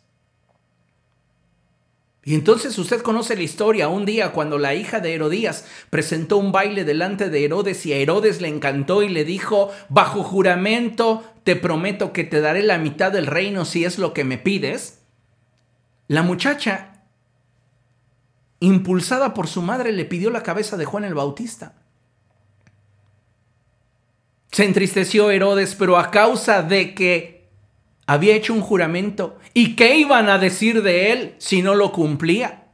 [2.25, 6.53] Y entonces usted conoce la historia, un día cuando la hija de Herodías presentó un
[6.53, 11.57] baile delante de Herodes y a Herodes le encantó y le dijo, bajo juramento te
[11.57, 15.01] prometo que te daré la mitad del reino si es lo que me pides.
[16.07, 17.03] La muchacha,
[18.61, 21.75] impulsada por su madre, le pidió la cabeza de Juan el Bautista.
[24.53, 27.32] Se entristeció Herodes, pero a causa de que
[28.13, 29.39] había hecho un juramento.
[29.55, 32.69] ¿Y qué iban a decir de él si no lo cumplía?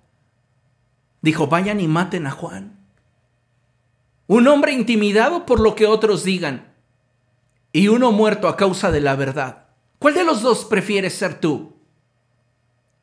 [1.22, 2.78] Dijo, vayan y maten a Juan.
[4.26, 6.74] Un hombre intimidado por lo que otros digan
[7.72, 9.66] y uno muerto a causa de la verdad.
[9.98, 11.76] ¿Cuál de los dos prefieres ser tú?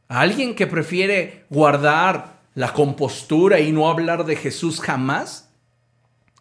[0.07, 5.49] ¿Alguien que prefiere guardar la compostura y no hablar de Jesús jamás?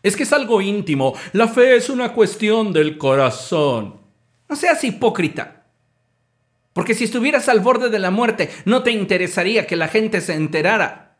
[0.02, 1.14] Es que es algo íntimo.
[1.32, 4.00] La fe es una cuestión del corazón.
[4.48, 5.53] No seas hipócrita.
[6.74, 10.34] Porque si estuvieras al borde de la muerte, no te interesaría que la gente se
[10.34, 11.16] enterara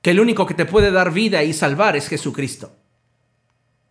[0.00, 2.72] que el único que te puede dar vida y salvar es Jesucristo.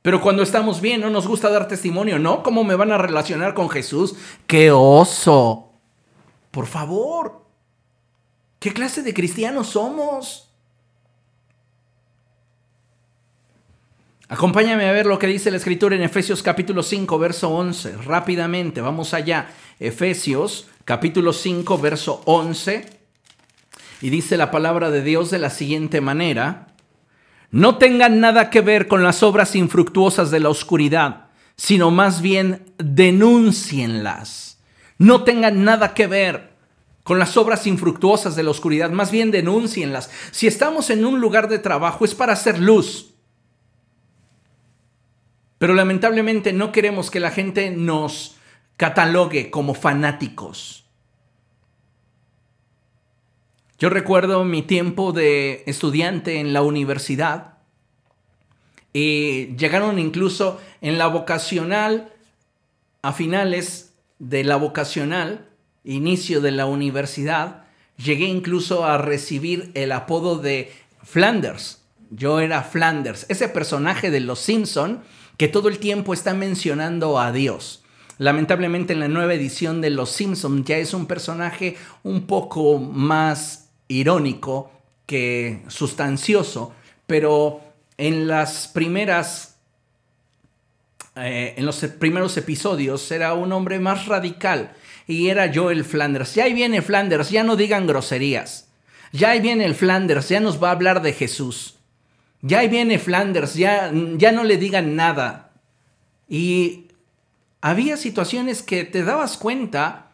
[0.03, 2.43] Pero cuando estamos bien, no nos gusta dar testimonio, ¿no?
[2.43, 4.15] ¿Cómo me van a relacionar con Jesús?
[4.45, 5.71] ¡Qué oso!
[6.51, 7.41] Por favor.
[8.59, 10.52] ¿Qué clase de cristianos somos?
[14.33, 17.97] Acompáñame a ver lo que dice la escritura en Efesios capítulo 5, verso 11.
[17.97, 19.51] Rápidamente, vamos allá.
[19.79, 22.83] Efesios capítulo 5, verso 11.
[24.01, 26.69] Y dice la palabra de Dios de la siguiente manera.
[27.51, 32.73] No tengan nada que ver con las obras infructuosas de la oscuridad, sino más bien
[32.79, 34.57] denúncienlas.
[34.97, 36.53] No tengan nada que ver
[37.03, 40.09] con las obras infructuosas de la oscuridad, más bien denúncienlas.
[40.31, 43.12] Si estamos en un lugar de trabajo es para hacer luz
[45.63, 48.35] pero lamentablemente no queremos que la gente nos
[48.75, 50.83] catalogue como fanáticos.
[53.79, 57.59] Yo recuerdo mi tiempo de estudiante en la universidad
[58.91, 62.11] y llegaron incluso en la vocacional,
[63.01, 65.47] a finales de la vocacional,
[65.85, 67.63] inicio de la universidad,
[67.95, 71.85] llegué incluso a recibir el apodo de Flanders.
[72.09, 75.03] Yo era Flanders, ese personaje de Los Simpson
[75.43, 77.83] que todo el tiempo está mencionando a Dios.
[78.17, 83.67] Lamentablemente en la nueva edición de Los Simpsons ya es un personaje un poco más
[83.89, 84.71] irónico
[85.05, 86.71] que sustancioso,
[87.07, 87.59] pero
[87.97, 89.57] en las primeras
[91.17, 94.71] eh, en los primeros episodios era un hombre más radical
[95.07, 96.35] y era Joel Flanders.
[96.35, 98.69] Ya ahí viene Flanders, ya no digan groserías.
[99.11, 101.79] Ya ahí viene el Flanders, ya nos va a hablar de Jesús.
[102.43, 105.53] Ya ahí viene Flanders, ya, ya no le digan nada.
[106.27, 106.89] Y
[107.61, 110.11] había situaciones que te dabas cuenta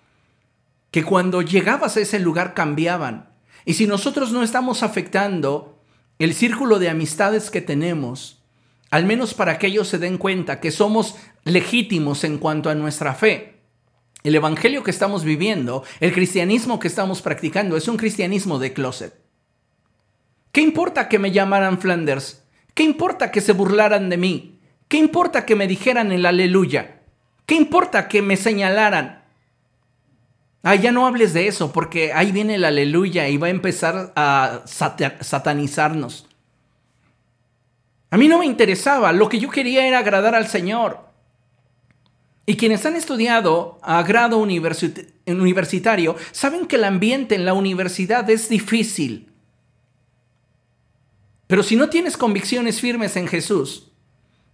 [0.92, 3.30] que cuando llegabas a ese lugar cambiaban.
[3.66, 5.82] Y si nosotros no estamos afectando
[6.20, 8.44] el círculo de amistades que tenemos,
[8.92, 11.16] al menos para que ellos se den cuenta que somos
[11.46, 13.56] legítimos en cuanto a nuestra fe,
[14.24, 19.29] el evangelio que estamos viviendo, el cristianismo que estamos practicando, es un cristianismo de closet.
[20.52, 22.44] ¿Qué importa que me llamaran Flanders?
[22.74, 24.60] ¿Qué importa que se burlaran de mí?
[24.88, 27.02] ¿Qué importa que me dijeran el aleluya?
[27.46, 29.24] ¿Qué importa que me señalaran?
[30.64, 34.12] Ah, ya no hables de eso, porque ahí viene el aleluya y va a empezar
[34.16, 36.28] a satanizarnos.
[38.12, 41.08] A mí no me interesaba, lo que yo quería era agradar al Señor.
[42.46, 48.50] Y quienes han estudiado a grado universitario saben que el ambiente en la universidad es
[48.50, 49.29] difícil.
[51.50, 53.88] Pero si no tienes convicciones firmes en Jesús,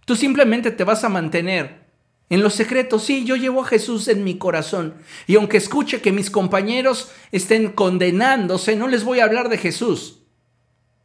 [0.06, 1.84] tú simplemente te vas a mantener
[2.30, 3.04] en los secretos.
[3.04, 4.94] Sí, yo llevo a Jesús en mi corazón.
[5.26, 10.20] Y aunque escuche que mis compañeros estén condenándose, no les voy a hablar de Jesús.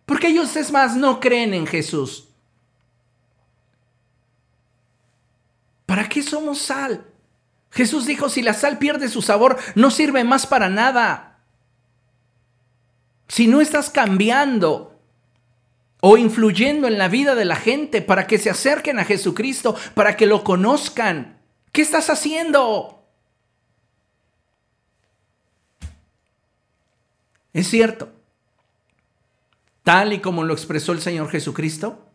[0.05, 2.29] Porque ellos, es más, no creen en Jesús.
[5.85, 7.05] ¿Para qué somos sal?
[7.69, 11.41] Jesús dijo, si la sal pierde su sabor, no sirve más para nada.
[13.27, 14.90] Si no estás cambiando
[16.01, 20.17] o influyendo en la vida de la gente para que se acerquen a Jesucristo, para
[20.17, 21.37] que lo conozcan.
[21.71, 23.05] ¿Qué estás haciendo?
[27.53, 28.09] Es cierto,
[29.83, 32.07] tal y como lo expresó el Señor Jesucristo,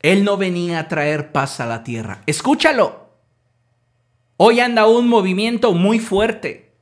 [0.00, 2.22] Él no venía a traer paz a la tierra.
[2.26, 3.02] Escúchalo.
[4.36, 6.72] Hoy anda un movimiento muy fuerte,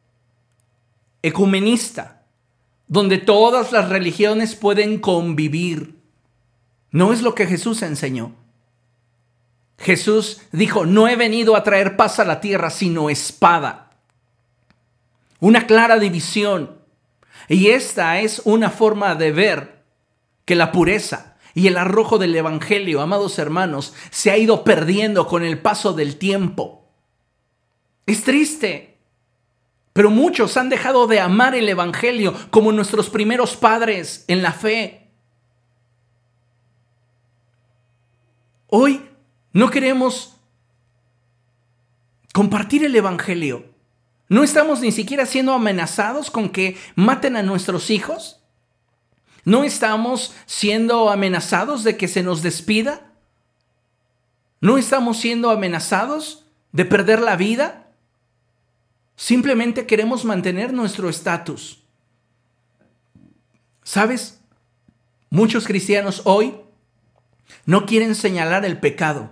[1.23, 2.23] ecumenista,
[2.89, 6.00] donde todas las religiones pueden convivir.
[6.91, 8.35] No es lo que Jesús enseñó.
[9.79, 13.91] Jesús dijo, no he venido a traer paz a la tierra, sino espada.
[15.39, 16.79] Una clara división.
[17.49, 19.83] Y esta es una forma de ver
[20.45, 25.43] que la pureza y el arrojo del Evangelio, amados hermanos, se ha ido perdiendo con
[25.43, 26.89] el paso del tiempo.
[28.07, 28.99] Es triste,
[29.93, 35.00] pero muchos han dejado de amar el Evangelio como nuestros primeros padres en la fe.
[38.71, 39.09] Hoy
[39.53, 40.37] no queremos
[42.33, 43.65] compartir el Evangelio.
[44.29, 48.41] No estamos ni siquiera siendo amenazados con que maten a nuestros hijos.
[49.45, 53.13] No estamos siendo amenazados de que se nos despida.
[54.61, 57.89] No estamos siendo amenazados de perder la vida.
[59.17, 61.83] Simplemente queremos mantener nuestro estatus.
[63.83, 64.41] ¿Sabes?
[65.29, 66.55] Muchos cristianos hoy
[67.67, 69.31] no quieren señalar el pecado.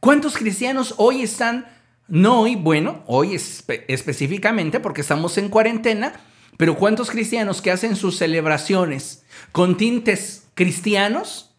[0.00, 1.66] ¿Cuántos cristianos hoy están,
[2.08, 6.12] no hoy, bueno, hoy específicamente porque estamos en cuarentena,
[6.56, 11.54] pero cuántos cristianos que hacen sus celebraciones con tintes cristianos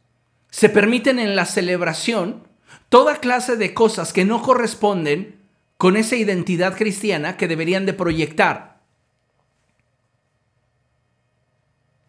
[0.49, 2.47] se permiten en la celebración
[2.89, 5.37] toda clase de cosas que no corresponden
[5.77, 8.76] con esa identidad cristiana que deberían de proyectar?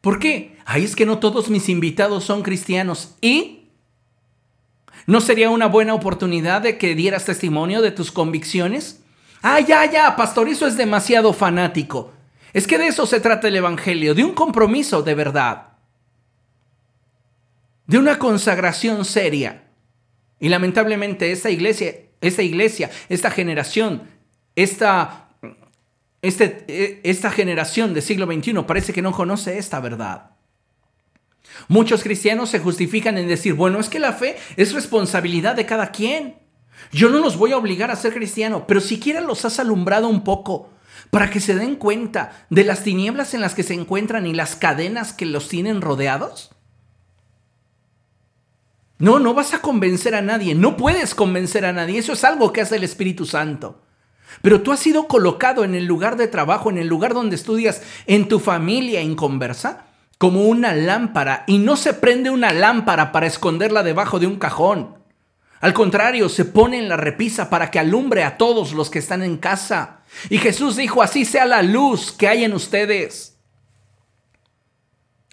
[0.09, 0.57] ¿Por qué?
[0.65, 3.67] Ahí es que no todos mis invitados son cristianos y
[5.07, 9.03] ¿No sería una buena oportunidad de que dieras testimonio de tus convicciones?
[9.43, 12.15] Ah, ya, ya, pastor, eso es demasiado fanático.
[12.55, 15.73] Es que de eso se trata el Evangelio, de un compromiso de verdad,
[17.87, 19.65] de una consagración seria.
[20.41, 24.05] Y lamentablemente esta iglesia, esta iglesia, esta generación,
[24.57, 25.28] esta,
[26.23, 30.31] este, esta generación del siglo XXI parece que no conoce esta verdad.
[31.69, 35.91] Muchos cristianos se justifican en decir, bueno, es que la fe es responsabilidad de cada
[35.91, 36.37] quien.
[36.93, 40.25] Yo no los voy a obligar a ser cristiano, pero siquiera los has alumbrado un
[40.25, 40.71] poco
[41.11, 44.57] para que se den cuenta de las tinieblas en las que se encuentran y las
[44.57, 46.51] cadenas que los tienen rodeados.
[48.99, 52.53] No, no vas a convencer a nadie, no puedes convencer a nadie, eso es algo
[52.53, 53.81] que hace el Espíritu Santo.
[54.43, 57.83] Pero tú has sido colocado en el lugar de trabajo, en el lugar donde estudias,
[58.07, 59.87] en tu familia, en conversa,
[60.19, 64.99] como una lámpara y no se prende una lámpara para esconderla debajo de un cajón.
[65.61, 69.23] Al contrario, se pone en la repisa para que alumbre a todos los que están
[69.23, 70.01] en casa.
[70.31, 73.37] Y Jesús dijo, así sea la luz que hay en ustedes.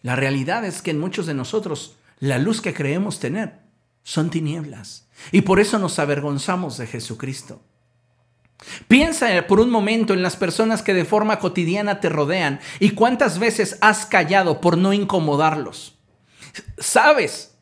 [0.01, 3.59] La realidad es que en muchos de nosotros la luz que creemos tener
[4.03, 5.07] son tinieblas.
[5.31, 7.61] Y por eso nos avergonzamos de Jesucristo.
[8.87, 13.39] Piensa por un momento en las personas que de forma cotidiana te rodean y cuántas
[13.39, 15.97] veces has callado por no incomodarlos.
[16.77, 17.57] Sabes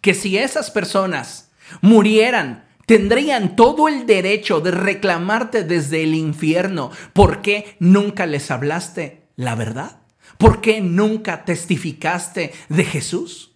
[0.00, 6.90] que si esas personas murieran, tendrían todo el derecho de reclamarte desde el infierno.
[7.12, 10.00] ¿Por qué nunca les hablaste la verdad?
[10.38, 13.51] ¿Por qué nunca testificaste de Jesús?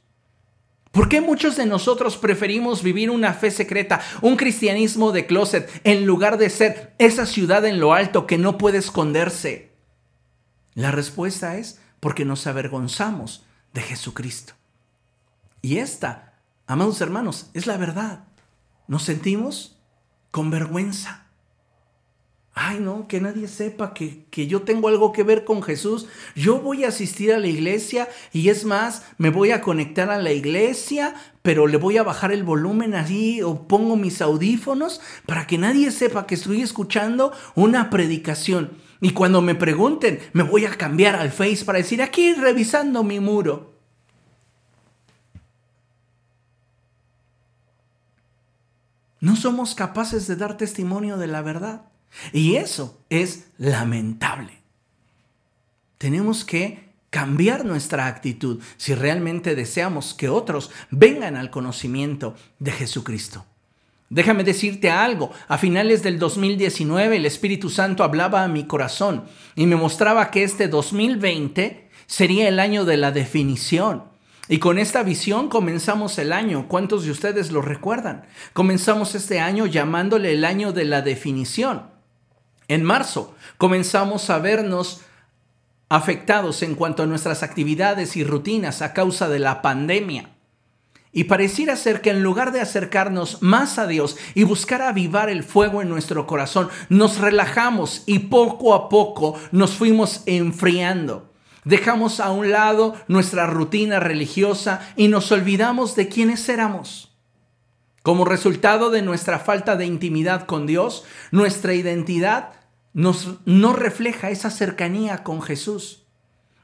[0.97, 6.07] ¿Por qué muchos de nosotros preferimos vivir una fe secreta, un cristianismo de closet, en
[6.07, 9.73] lugar de ser esa ciudad en lo alto que no puede esconderse?
[10.73, 13.45] La respuesta es porque nos avergonzamos
[13.75, 14.55] de Jesucristo.
[15.61, 16.33] Y esta,
[16.67, 18.25] amados hermanos, es la verdad.
[18.89, 19.79] Nos sentimos
[20.31, 21.26] con vergüenza
[22.59, 26.09] ay no, que nadie sepa que, que, yo tengo algo que ver con Jesús.
[26.35, 30.17] Yo voy a asistir a la iglesia y es más, me voy a conectar a
[30.17, 35.47] la iglesia, pero le voy a bajar el volumen así o pongo mis audífonos para
[35.47, 38.71] que nadie sepa que estoy escuchando una predicación.
[39.03, 43.21] Y cuando me pregunten, me voy a cambiar al Face para decir, aquí revisando mi
[43.21, 43.75] muro.
[49.21, 51.96] No somos capaces de dar testimonio de la verdad.
[52.33, 54.61] Y eso es lamentable.
[55.99, 63.47] Tenemos que cambiar nuestra actitud si realmente deseamos que otros vengan al conocimiento de Jesucristo.
[64.09, 69.25] Déjame decirte algo, a finales del 2019 el Espíritu Santo hablaba a mi corazón
[69.57, 74.05] y me mostraba que este 2020 sería el año de la definición.
[74.49, 76.69] Y con esta visión comenzamos el año.
[76.69, 78.27] ¿Cuántos de ustedes lo recuerdan?
[78.53, 81.96] Comenzamos este año llamándole el año de la definición.
[82.69, 85.03] En marzo comenzamos a vernos
[85.89, 90.31] afectados en cuanto a nuestras actividades y rutinas a causa de la pandemia.
[91.13, 95.45] Y pareciera ser que en lugar de acercarnos más a Dios y buscar avivar el
[95.45, 101.33] fuego en nuestro corazón, nos relajamos y poco a poco nos fuimos enfriando.
[101.65, 107.17] Dejamos a un lado nuestra rutina religiosa y nos olvidamos de quiénes éramos.
[108.03, 112.56] Como resultado de nuestra falta de intimidad con Dios, nuestra identidad
[112.97, 116.05] nos, no refleja esa cercanía con Jesús.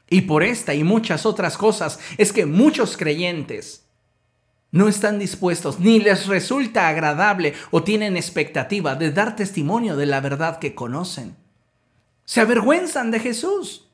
[0.09, 3.85] Y por esta y muchas otras cosas es que muchos creyentes
[4.71, 10.21] no están dispuestos ni les resulta agradable o tienen expectativa de dar testimonio de la
[10.21, 11.35] verdad que conocen.
[12.25, 13.87] Se avergüenzan de Jesús.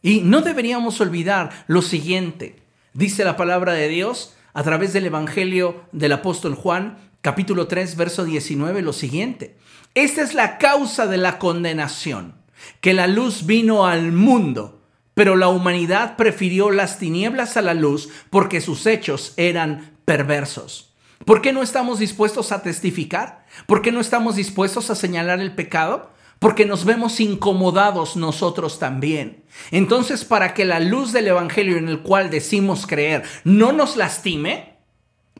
[0.00, 2.62] Y no deberíamos olvidar lo siguiente.
[2.94, 8.24] Dice la palabra de Dios a través del Evangelio del apóstol Juan, capítulo 3, verso
[8.24, 9.56] 19, lo siguiente.
[9.96, 12.34] Esta es la causa de la condenación,
[12.82, 14.82] que la luz vino al mundo,
[15.14, 20.92] pero la humanidad prefirió las tinieblas a la luz porque sus hechos eran perversos.
[21.24, 23.46] ¿Por qué no estamos dispuestos a testificar?
[23.66, 26.14] ¿Por qué no estamos dispuestos a señalar el pecado?
[26.38, 29.44] porque nos vemos incomodados nosotros también.
[29.70, 34.75] Entonces, para que la luz del Evangelio en el cual decimos creer no nos lastime,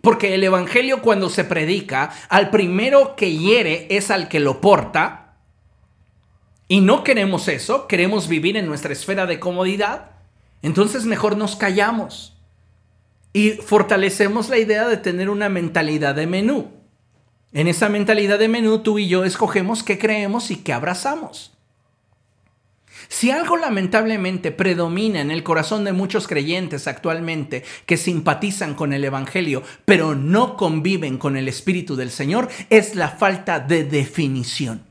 [0.00, 5.34] porque el Evangelio cuando se predica, al primero que hiere es al que lo porta,
[6.68, 10.10] y no queremos eso, queremos vivir en nuestra esfera de comodidad,
[10.62, 12.36] entonces mejor nos callamos
[13.32, 16.72] y fortalecemos la idea de tener una mentalidad de menú.
[17.52, 21.55] En esa mentalidad de menú, tú y yo escogemos qué creemos y qué abrazamos.
[23.08, 29.04] Si algo lamentablemente predomina en el corazón de muchos creyentes actualmente que simpatizan con el
[29.04, 34.84] Evangelio, pero no conviven con el Espíritu del Señor, es la falta de definición.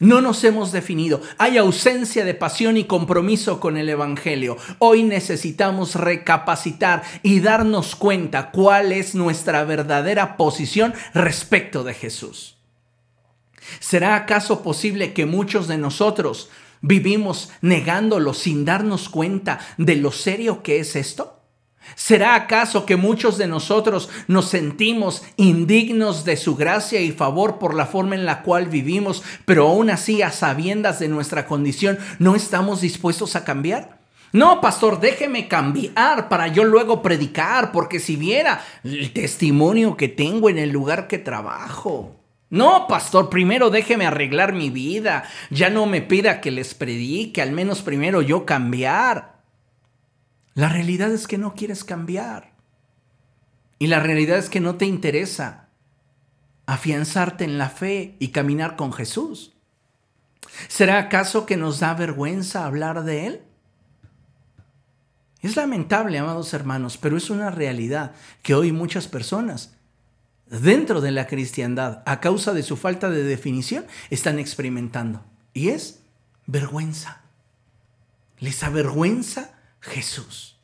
[0.00, 1.22] No nos hemos definido.
[1.38, 4.56] Hay ausencia de pasión y compromiso con el Evangelio.
[4.78, 12.56] Hoy necesitamos recapacitar y darnos cuenta cuál es nuestra verdadera posición respecto de Jesús.
[13.80, 16.50] ¿Será acaso posible que muchos de nosotros
[16.86, 21.40] vivimos negándolo sin darnos cuenta de lo serio que es esto?
[21.96, 27.74] ¿Será acaso que muchos de nosotros nos sentimos indignos de su gracia y favor por
[27.74, 32.36] la forma en la cual vivimos, pero aún así a sabiendas de nuestra condición no
[32.36, 33.98] estamos dispuestos a cambiar?
[34.32, 40.50] No, pastor, déjeme cambiar para yo luego predicar, porque si viera el testimonio que tengo
[40.50, 42.23] en el lugar que trabajo.
[42.50, 45.24] No, pastor, primero déjeme arreglar mi vida.
[45.50, 49.42] Ya no me pida que les predique, al menos primero yo cambiar.
[50.54, 52.52] La realidad es que no quieres cambiar.
[53.78, 55.68] Y la realidad es que no te interesa
[56.66, 59.52] afianzarte en la fe y caminar con Jesús.
[60.68, 63.42] ¿Será acaso que nos da vergüenza hablar de Él?
[65.40, 69.76] Es lamentable, amados hermanos, pero es una realidad que hoy muchas personas
[70.46, 75.24] dentro de la cristiandad, a causa de su falta de definición, están experimentando.
[75.52, 76.02] Y es
[76.46, 77.22] vergüenza.
[78.38, 80.58] Les avergüenza Jesús.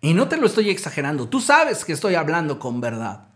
[0.00, 3.28] Y no te lo estoy exagerando, tú sabes que estoy hablando con verdad.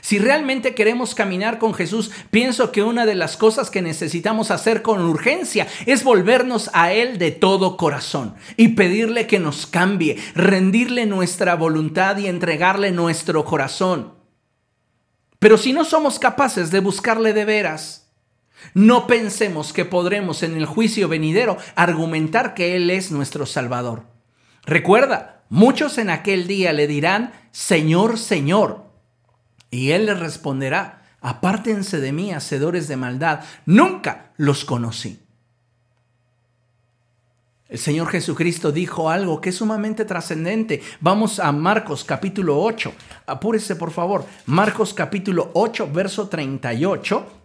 [0.00, 4.82] Si realmente queremos caminar con Jesús, pienso que una de las cosas que necesitamos hacer
[4.82, 11.06] con urgencia es volvernos a Él de todo corazón y pedirle que nos cambie, rendirle
[11.06, 14.14] nuestra voluntad y entregarle nuestro corazón.
[15.38, 18.04] Pero si no somos capaces de buscarle de veras,
[18.72, 24.04] no pensemos que podremos en el juicio venidero argumentar que Él es nuestro Salvador.
[24.64, 28.83] Recuerda, muchos en aquel día le dirán, Señor, Señor.
[29.74, 35.20] Y Él les responderá, apártense de mí, hacedores de maldad, nunca los conocí.
[37.68, 40.80] El Señor Jesucristo dijo algo que es sumamente trascendente.
[41.00, 42.92] Vamos a Marcos capítulo 8.
[43.26, 44.24] Apúrese por favor.
[44.46, 47.40] Marcos capítulo 8, verso 38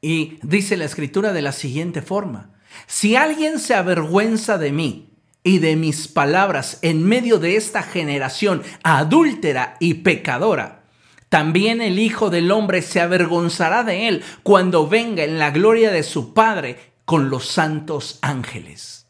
[0.00, 2.50] y dice la escritura de la siguiente forma,
[2.86, 5.10] si alguien se avergüenza de mí
[5.42, 10.79] y de mis palabras en medio de esta generación adúltera y pecadora,
[11.30, 16.02] también el Hijo del Hombre se avergonzará de él cuando venga en la gloria de
[16.02, 19.06] su Padre con los santos ángeles.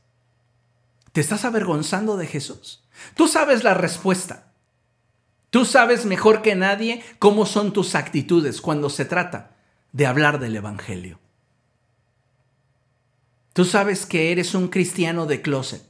[1.13, 2.85] ¿Te estás avergonzando de Jesús?
[3.15, 4.53] Tú sabes la respuesta.
[5.49, 9.57] Tú sabes mejor que nadie cómo son tus actitudes cuando se trata
[9.93, 11.19] de hablar del Evangelio.
[13.55, 15.83] Tú sabes que eres un cristiano de closet,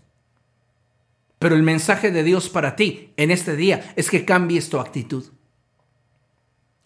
[1.41, 5.25] pero el mensaje de Dios para ti en este día es que cambies tu actitud.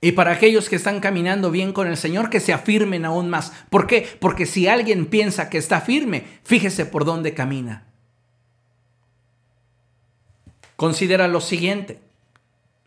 [0.05, 3.53] Y para aquellos que están caminando bien con el Señor, que se afirmen aún más.
[3.71, 4.07] ¿Por qué?
[4.21, 7.87] Porque si alguien piensa que está firme, fíjese por dónde camina.
[10.77, 12.01] Considera lo siguiente.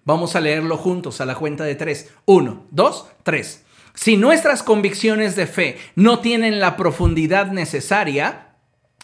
[0.05, 2.11] Vamos a leerlo juntos a la cuenta de tres.
[2.25, 3.63] Uno, dos, tres.
[3.95, 8.49] Si nuestras convicciones de fe no tienen la profundidad necesaria,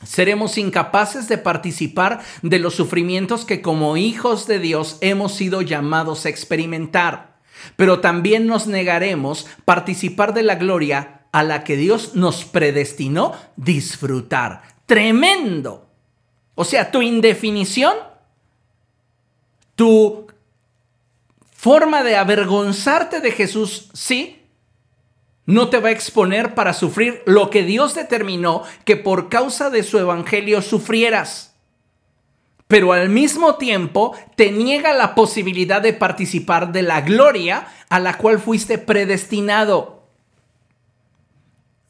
[0.06, 6.28] seremos incapaces de participar de los sufrimientos que como hijos de Dios hemos sido llamados
[6.28, 7.33] a experimentar.
[7.76, 14.62] Pero también nos negaremos participar de la gloria a la que Dios nos predestinó disfrutar.
[14.86, 15.88] Tremendo.
[16.56, 17.96] O sea, tu indefinición,
[19.76, 20.28] tu
[21.52, 24.44] forma de avergonzarte de Jesús, sí,
[25.46, 29.84] no te va a exponer para sufrir lo que Dios determinó que por causa de
[29.84, 31.53] su evangelio sufrieras.
[32.68, 38.18] Pero al mismo tiempo te niega la posibilidad de participar de la gloria a la
[38.18, 40.04] cual fuiste predestinado.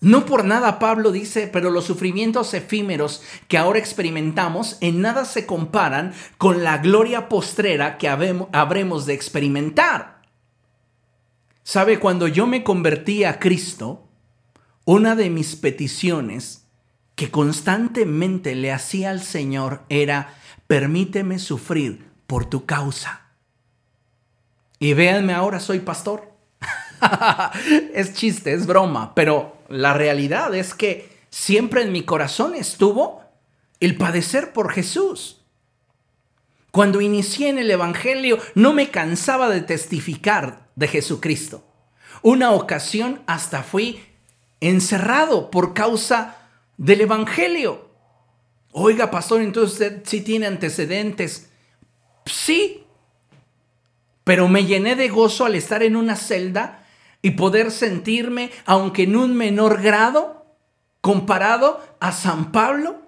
[0.04, 5.46] No por nada Pablo dice, pero los sufrimientos efímeros que ahora experimentamos en nada se
[5.46, 10.22] comparan con la gloria postrera que habremos de experimentar.
[11.64, 14.10] Sabe, cuando yo me convertí a Cristo,
[14.84, 16.63] una de mis peticiones
[17.16, 20.36] que constantemente le hacía al Señor era,
[20.68, 23.22] permíteme sufrir por tu causa.
[24.80, 26.34] Y véanme ahora, soy pastor.
[27.94, 33.24] es chiste, es broma, pero la realidad es que siempre en mi corazón estuvo
[33.80, 35.42] el padecer por Jesús.
[36.72, 41.64] Cuando inicié en el Evangelio no me cansaba de testificar de Jesucristo.
[42.24, 44.02] Una ocasión hasta fui
[44.60, 46.43] encerrado por causa
[46.78, 47.90] del Evangelio.
[48.72, 51.52] Oiga, pastor, entonces usted sí tiene antecedentes.
[52.26, 52.86] Sí,
[54.24, 56.86] pero me llené de gozo al estar en una celda
[57.22, 60.46] y poder sentirme, aunque en un menor grado,
[61.02, 63.02] comparado a San Pablo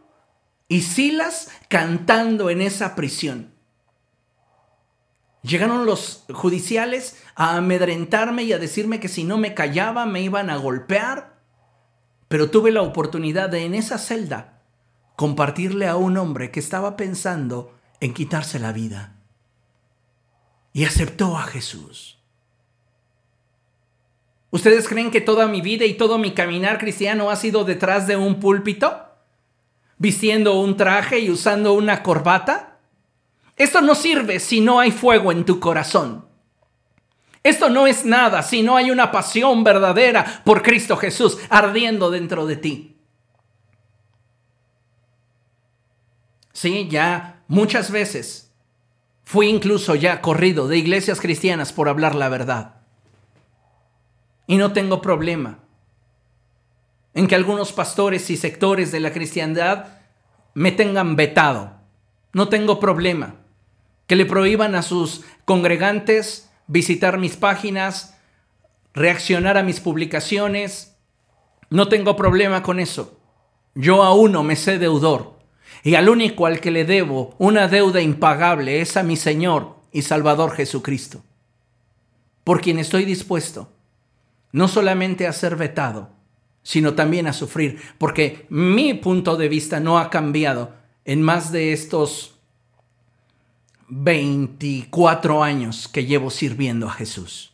[0.68, 3.54] y Silas cantando en esa prisión.
[5.42, 10.50] Llegaron los judiciales a amedrentarme y a decirme que si no me callaba me iban
[10.50, 11.35] a golpear,
[12.36, 14.60] pero tuve la oportunidad de en esa celda
[15.16, 19.16] compartirle a un hombre que estaba pensando en quitarse la vida
[20.74, 22.20] y aceptó a Jesús.
[24.52, 28.18] ¿Ustedes creen que toda mi vida y todo mi caminar cristiano ha sido detrás de
[28.18, 29.06] un púlpito?
[29.98, 32.80] ¿Vistiendo un traje y usando una corbata?
[33.56, 36.26] Esto no sirve si no hay fuego en tu corazón.
[37.46, 42.48] Esto no es nada si no hay una pasión verdadera por Cristo Jesús ardiendo dentro
[42.48, 42.98] de ti.
[46.54, 48.52] Sí, ya muchas veces
[49.26, 52.78] fui incluso ya corrido de iglesias cristianas por hablar la verdad.
[54.48, 55.60] Y no tengo problema
[57.14, 60.00] en que algunos pastores y sectores de la cristiandad
[60.56, 61.74] me tengan vetado.
[62.34, 63.36] No tengo problema.
[64.08, 68.18] Que le prohíban a sus congregantes visitar mis páginas,
[68.94, 70.98] reaccionar a mis publicaciones.
[71.70, 73.20] No tengo problema con eso.
[73.74, 75.40] Yo a uno me sé deudor.
[75.84, 80.02] Y al único al que le debo una deuda impagable es a mi Señor y
[80.02, 81.24] Salvador Jesucristo.
[82.44, 83.72] Por quien estoy dispuesto
[84.56, 86.12] no solamente a ser vetado,
[86.64, 90.72] sino también a sufrir, porque mi punto de vista no ha cambiado
[91.04, 92.35] en más de estos
[93.88, 97.54] 24 años que llevo sirviendo a Jesús.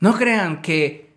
[0.00, 1.08] No crean que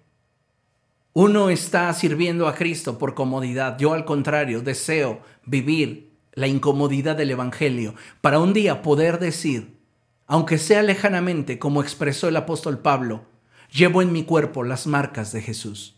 [1.13, 3.77] uno está sirviendo a Cristo por comodidad.
[3.77, 9.77] Yo al contrario, deseo vivir la incomodidad del Evangelio para un día poder decir,
[10.27, 13.25] aunque sea lejanamente, como expresó el apóstol Pablo,
[13.71, 15.95] llevo en mi cuerpo las marcas de Jesús.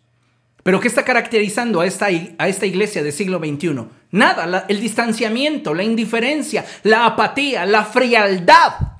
[0.64, 3.86] Pero ¿qué está caracterizando a esta, a esta iglesia del siglo XXI?
[4.14, 9.00] Nada, el distanciamiento, la indiferencia, la apatía, la frialdad.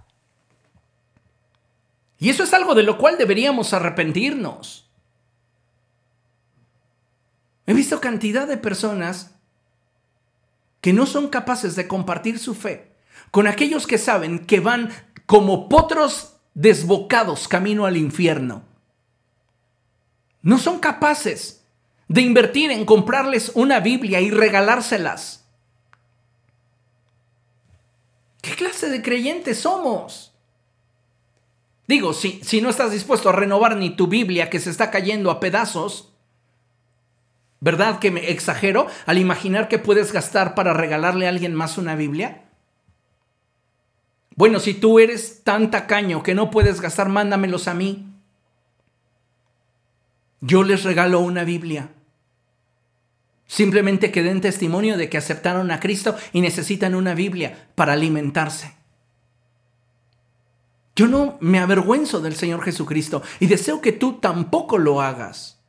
[2.18, 4.90] Y eso es algo de lo cual deberíamos arrepentirnos.
[7.68, 9.36] He visto cantidad de personas
[10.82, 12.96] que no son capaces de compartir su fe
[13.30, 14.90] con aquellos que saben que van
[15.28, 18.64] como potros desbocados camino al infierno.
[20.42, 21.63] No son capaces
[22.08, 25.46] de invertir en comprarles una Biblia y regalárselas.
[28.42, 30.34] ¿Qué clase de creyentes somos?
[31.88, 35.32] Digo, si, si no estás dispuesto a renovar ni tu Biblia que se está cayendo
[35.32, 36.14] a pedazos,
[37.60, 41.96] ¿verdad que me exagero al imaginar que puedes gastar para regalarle a alguien más una
[41.96, 42.44] Biblia?
[44.36, 48.13] Bueno, si tú eres tan tacaño que no puedes gastar, mándamelos a mí.
[50.46, 51.94] Yo les regalo una Biblia.
[53.48, 58.76] Simplemente que den testimonio de que aceptaron a Cristo y necesitan una Biblia para alimentarse.
[60.98, 65.62] Yo no me avergüenzo del Señor Jesucristo y deseo que tú tampoco lo hagas.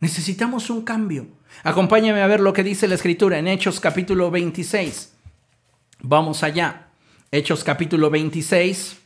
[0.00, 1.26] Necesitamos un cambio.
[1.62, 5.12] Acompáñame a ver lo que dice la Escritura en Hechos capítulo 26.
[6.00, 6.88] Vamos allá.
[7.30, 8.99] Hechos capítulo 26.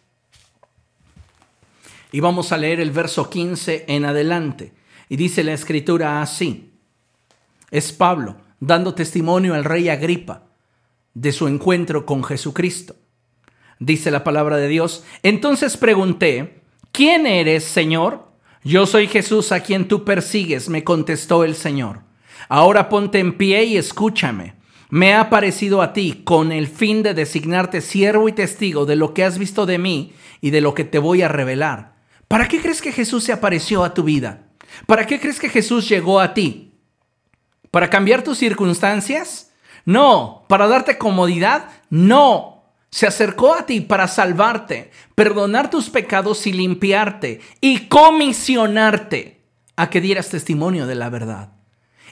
[2.14, 4.72] Y vamos a leer el verso 15 en adelante.
[5.08, 6.70] Y dice la escritura así.
[7.72, 10.44] Es Pablo dando testimonio al rey Agripa
[11.12, 12.94] de su encuentro con Jesucristo.
[13.80, 15.02] Dice la palabra de Dios.
[15.24, 16.62] Entonces pregunté,
[16.92, 18.28] ¿quién eres, Señor?
[18.62, 22.02] Yo soy Jesús a quien tú persigues, me contestó el Señor.
[22.48, 24.54] Ahora ponte en pie y escúchame.
[24.88, 29.14] Me ha aparecido a ti con el fin de designarte siervo y testigo de lo
[29.14, 31.93] que has visto de mí y de lo que te voy a revelar.
[32.28, 34.42] ¿Para qué crees que Jesús se apareció a tu vida?
[34.86, 36.72] ¿Para qué crees que Jesús llegó a ti?
[37.70, 39.52] ¿Para cambiar tus circunstancias?
[39.84, 40.44] No.
[40.48, 41.68] ¿Para darte comodidad?
[41.90, 42.64] No.
[42.90, 49.42] Se acercó a ti para salvarte, perdonar tus pecados y limpiarte y comisionarte
[49.74, 51.50] a que dieras testimonio de la verdad.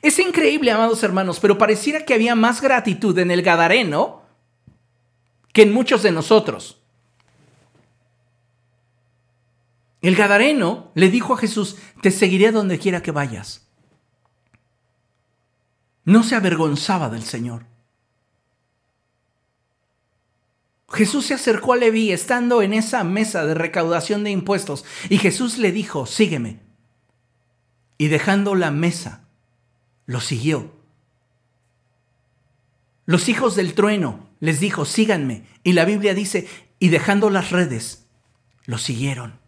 [0.02, 4.22] Es increíble, amados hermanos, pero pareciera que había más gratitud en el Gadareno
[5.52, 6.81] que en muchos de nosotros.
[10.02, 13.68] El Gadareno le dijo a Jesús, te seguiré donde quiera que vayas.
[16.04, 17.66] No se avergonzaba del Señor.
[20.88, 25.56] Jesús se acercó a Leví estando en esa mesa de recaudación de impuestos y Jesús
[25.56, 26.60] le dijo, sígueme.
[27.96, 29.28] Y dejando la mesa,
[30.06, 30.74] lo siguió.
[33.06, 35.46] Los hijos del trueno les dijo, síganme.
[35.62, 36.48] Y la Biblia dice,
[36.80, 38.06] y dejando las redes,
[38.66, 39.41] lo siguieron.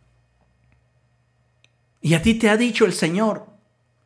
[2.05, 3.47] Y a ti te ha dicho el Señor,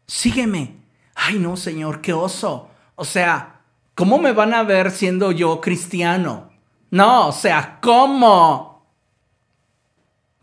[0.07, 0.76] sígueme.
[1.16, 2.70] Ay, no, Señor, qué oso.
[2.94, 3.62] O sea,
[3.96, 6.53] ¿cómo me van a ver siendo yo cristiano?
[6.92, 8.86] No, o sea, ¿cómo?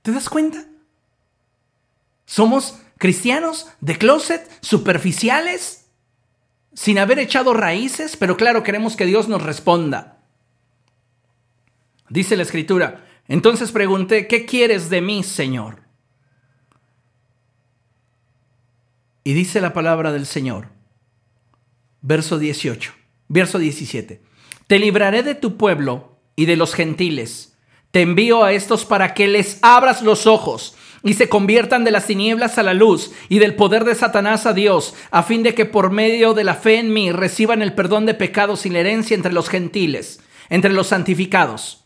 [0.02, 0.66] ¿Te das cuenta?
[2.26, 5.88] Somos cristianos de closet, superficiales,
[6.74, 10.18] sin haber echado raíces, pero claro, queremos que Dios nos responda.
[12.10, 15.85] Dice la escritura, entonces pregunté, ¿qué quieres de mí, Señor?
[19.28, 20.68] Y dice la palabra del Señor,
[22.02, 22.94] verso 18,
[23.28, 24.22] verso 17,
[24.68, 27.58] te libraré de tu pueblo y de los gentiles.
[27.90, 32.06] Te envío a estos para que les abras los ojos y se conviertan de las
[32.06, 35.66] tinieblas a la luz y del poder de Satanás a Dios, a fin de que
[35.66, 39.16] por medio de la fe en mí reciban el perdón de pecados y la herencia
[39.16, 41.86] entre los gentiles, entre los santificados.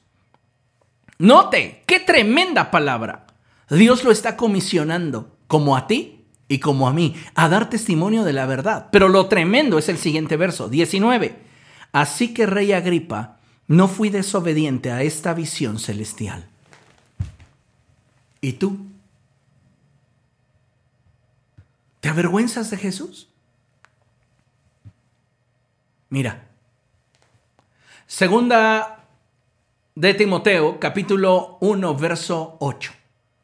[1.18, 3.28] Note, qué tremenda palabra.
[3.70, 6.19] Dios lo está comisionando, como a ti
[6.50, 8.88] y como a mí, a dar testimonio de la verdad.
[8.92, 11.38] Pero lo tremendo es el siguiente verso, 19.
[11.92, 13.38] Así que rey Agripa,
[13.68, 16.50] no fui desobediente a esta visión celestial.
[18.42, 18.80] ¿Y tú?
[22.00, 23.30] ¿Te avergüenzas de Jesús?
[26.10, 26.48] Mira,
[28.08, 29.06] segunda
[29.94, 32.92] de Timoteo, capítulo 1, verso 8,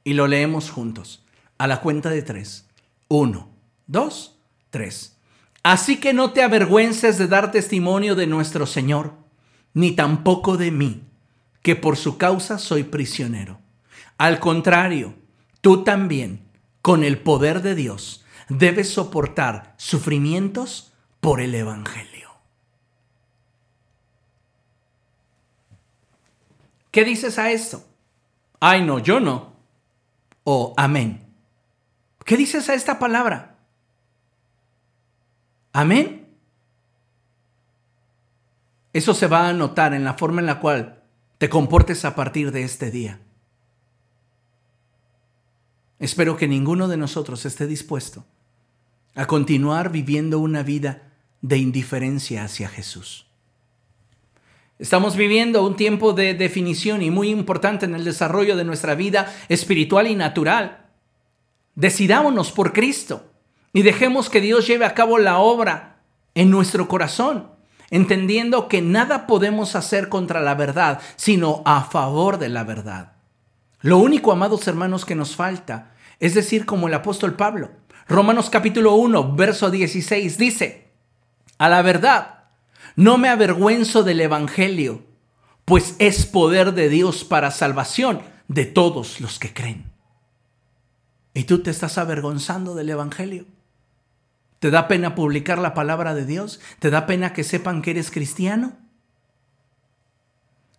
[0.04, 1.24] y lo leemos juntos,
[1.60, 2.66] a la cuenta de tres.
[3.08, 3.50] Uno,
[3.88, 4.40] dos,
[4.70, 5.18] tres.
[5.64, 9.14] Así que no te avergüences de dar testimonio de nuestro Señor,
[9.74, 11.04] ni tampoco de mí,
[11.62, 13.60] que por su causa soy prisionero.
[14.18, 15.16] Al contrario,
[15.62, 16.48] tú también,
[16.82, 22.30] con el poder de Dios, debes soportar sufrimientos por el Evangelio.
[26.92, 27.84] ¿Qué dices a esto?
[28.60, 29.54] Ay, no, yo no.
[30.44, 31.25] O amén.
[32.26, 33.60] ¿Qué dices a esta palabra?
[35.72, 36.28] Amén.
[38.92, 41.04] Eso se va a notar en la forma en la cual
[41.38, 43.20] te comportes a partir de este día.
[46.00, 48.26] Espero que ninguno de nosotros esté dispuesto
[49.14, 53.28] a continuar viviendo una vida de indiferencia hacia Jesús.
[54.80, 59.34] Estamos viviendo un tiempo de definición y muy importante en el desarrollo de nuestra vida
[59.48, 60.85] espiritual y natural.
[61.76, 63.32] Decidámonos por Cristo
[63.74, 65.98] y dejemos que Dios lleve a cabo la obra
[66.34, 67.52] en nuestro corazón,
[67.90, 73.14] entendiendo que nada podemos hacer contra la verdad, sino a favor de la verdad.
[73.82, 77.72] Lo único, amados hermanos, que nos falta es decir como el apóstol Pablo.
[78.08, 80.92] Romanos capítulo 1, verso 16 dice,
[81.58, 82.46] a la verdad,
[82.96, 85.04] no me avergüenzo del Evangelio,
[85.66, 89.95] pues es poder de Dios para salvación de todos los que creen.
[91.36, 93.46] ¿Y tú te estás avergonzando del Evangelio?
[94.60, 96.62] ¿Te da pena publicar la palabra de Dios?
[96.80, 98.78] ¿Te da pena que sepan que eres cristiano?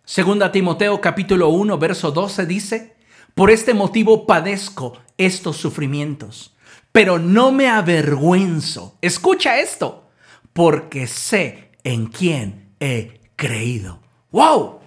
[0.03, 2.95] Segunda Timoteo capítulo 1, verso 12 dice,
[3.35, 6.55] por este motivo padezco estos sufrimientos,
[6.91, 8.97] pero no me avergüenzo.
[9.01, 10.09] Escucha esto,
[10.53, 13.99] porque sé en quién he creído.
[14.31, 14.79] ¡Wow!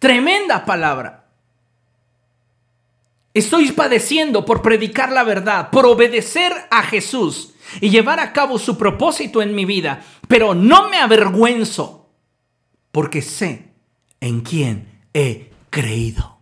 [0.00, 1.19] Tremenda palabra.
[3.32, 8.76] Estoy padeciendo por predicar la verdad, por obedecer a Jesús y llevar a cabo su
[8.76, 12.10] propósito en mi vida, pero no me avergüenzo
[12.90, 13.72] porque sé
[14.20, 16.38] en quién he creído.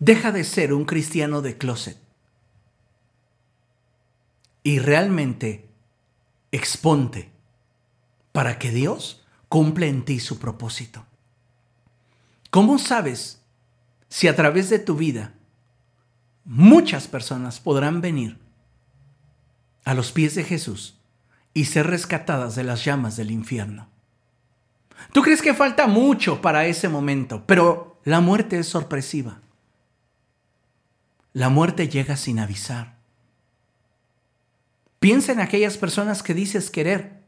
[0.00, 1.98] Deja de ser un cristiano de closet
[4.64, 5.68] y realmente
[6.50, 7.30] exponte
[8.32, 11.06] para que Dios cumpla en ti su propósito.
[12.50, 13.39] ¿Cómo sabes
[14.10, 15.32] si a través de tu vida
[16.44, 18.38] muchas personas podrán venir
[19.84, 20.98] a los pies de Jesús
[21.54, 23.88] y ser rescatadas de las llamas del infierno?
[25.12, 29.40] Tú crees que falta mucho para ese momento, pero la muerte es sorpresiva.
[31.32, 32.98] La muerte llega sin avisar.
[34.98, 37.22] Piensa en aquellas personas que dices querer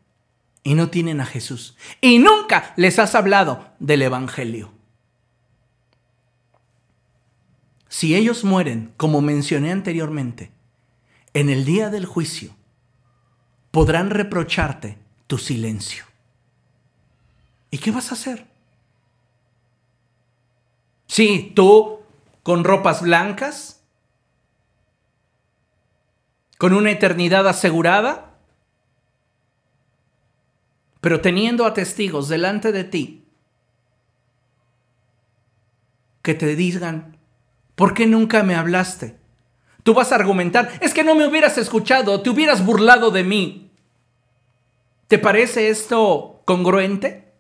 [0.63, 1.77] y no tienen a Jesús.
[2.01, 4.82] Y nunca les has hablado del Evangelio.
[7.93, 10.51] Si ellos mueren, como mencioné anteriormente,
[11.35, 12.57] en el día del juicio,
[13.71, 16.07] podrán reprocharte tu silencio.
[17.71, 18.47] ¿Y qué vas a hacer?
[21.07, 22.01] Sí, tú
[22.43, 23.83] con ropas blancas,
[26.57, 28.39] con una eternidad asegurada,
[31.03, 33.27] pero teniendo a testigos delante de ti
[36.23, 37.19] que te digan,
[37.75, 39.17] ¿por qué nunca me hablaste?
[39.83, 43.71] Tú vas a argumentar, es que no me hubieras escuchado, te hubieras burlado de mí.
[45.09, 47.33] ¿Te parece esto congruente?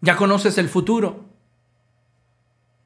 [0.00, 1.30] Ya conoces el futuro.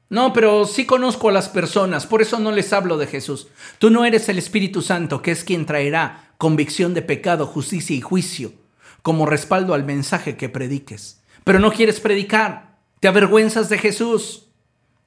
[0.09, 3.47] No, pero sí conozco a las personas, por eso no les hablo de Jesús.
[3.79, 8.01] Tú no eres el Espíritu Santo, que es quien traerá convicción de pecado, justicia y
[8.01, 8.53] juicio,
[9.01, 11.21] como respaldo al mensaje que prediques.
[11.43, 14.44] Pero no quieres predicar, te avergüenzas de Jesús.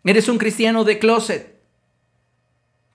[0.04, 1.60] Eres un cristiano de closet.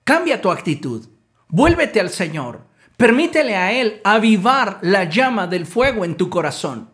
[0.04, 1.08] Cambia tu actitud,
[1.48, 6.90] vuélvete al Señor, permítele a Él avivar la llama del fuego en tu corazón.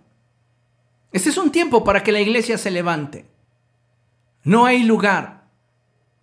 [1.12, 3.26] Este es un tiempo para que la iglesia se levante.
[4.44, 5.48] No hay lugar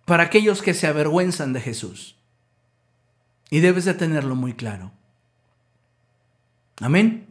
[0.06, 2.16] para aquellos que se avergüenzan de Jesús.
[3.50, 4.92] Y debes de tenerlo muy claro.
[6.80, 7.26] Amén.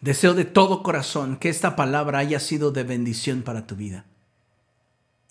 [0.00, 4.06] Deseo de todo corazón que esta palabra haya sido de bendición para tu vida.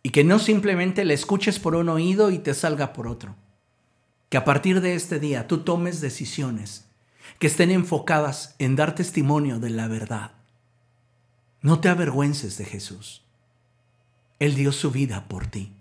[0.02, 3.36] Y que no simplemente la escuches por un oído y te salga por otro.
[4.30, 6.88] Que a partir de este día tú tomes decisiones
[7.38, 10.40] que estén enfocadas en dar testimonio de la verdad
[11.62, 13.26] no te avergüences de Jesús.
[14.40, 15.76] Él dio su vida por ti.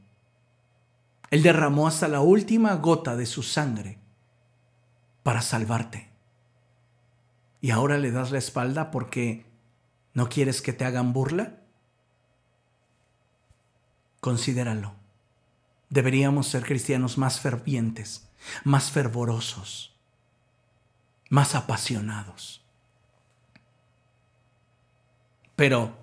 [1.31, 3.99] Él derramó hasta la última gota de su sangre
[5.23, 6.11] para salvarte.
[7.61, 9.47] ¿Y ahora le das la espalda porque
[10.15, 11.61] no quieres que te hagan burla?
[14.21, 14.95] Considéralo.
[15.91, 18.29] Deberíamos ser cristianos más fervientes,
[18.65, 19.95] más fervorosos,
[21.31, 22.63] más apasionados.
[25.57, 25.97] Pero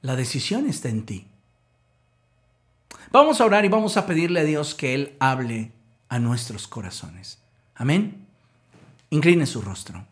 [0.00, 1.28] la decisión está en ti.
[3.12, 5.72] Vamos a orar y vamos a pedirle a Dios que Él hable
[6.08, 7.38] a nuestros corazones.
[7.74, 8.26] Amén.
[9.10, 10.06] Incline su rostro.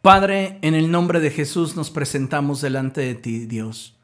[0.00, 3.96] Padre, en el nombre de Jesús nos presentamos delante de ti, Dios.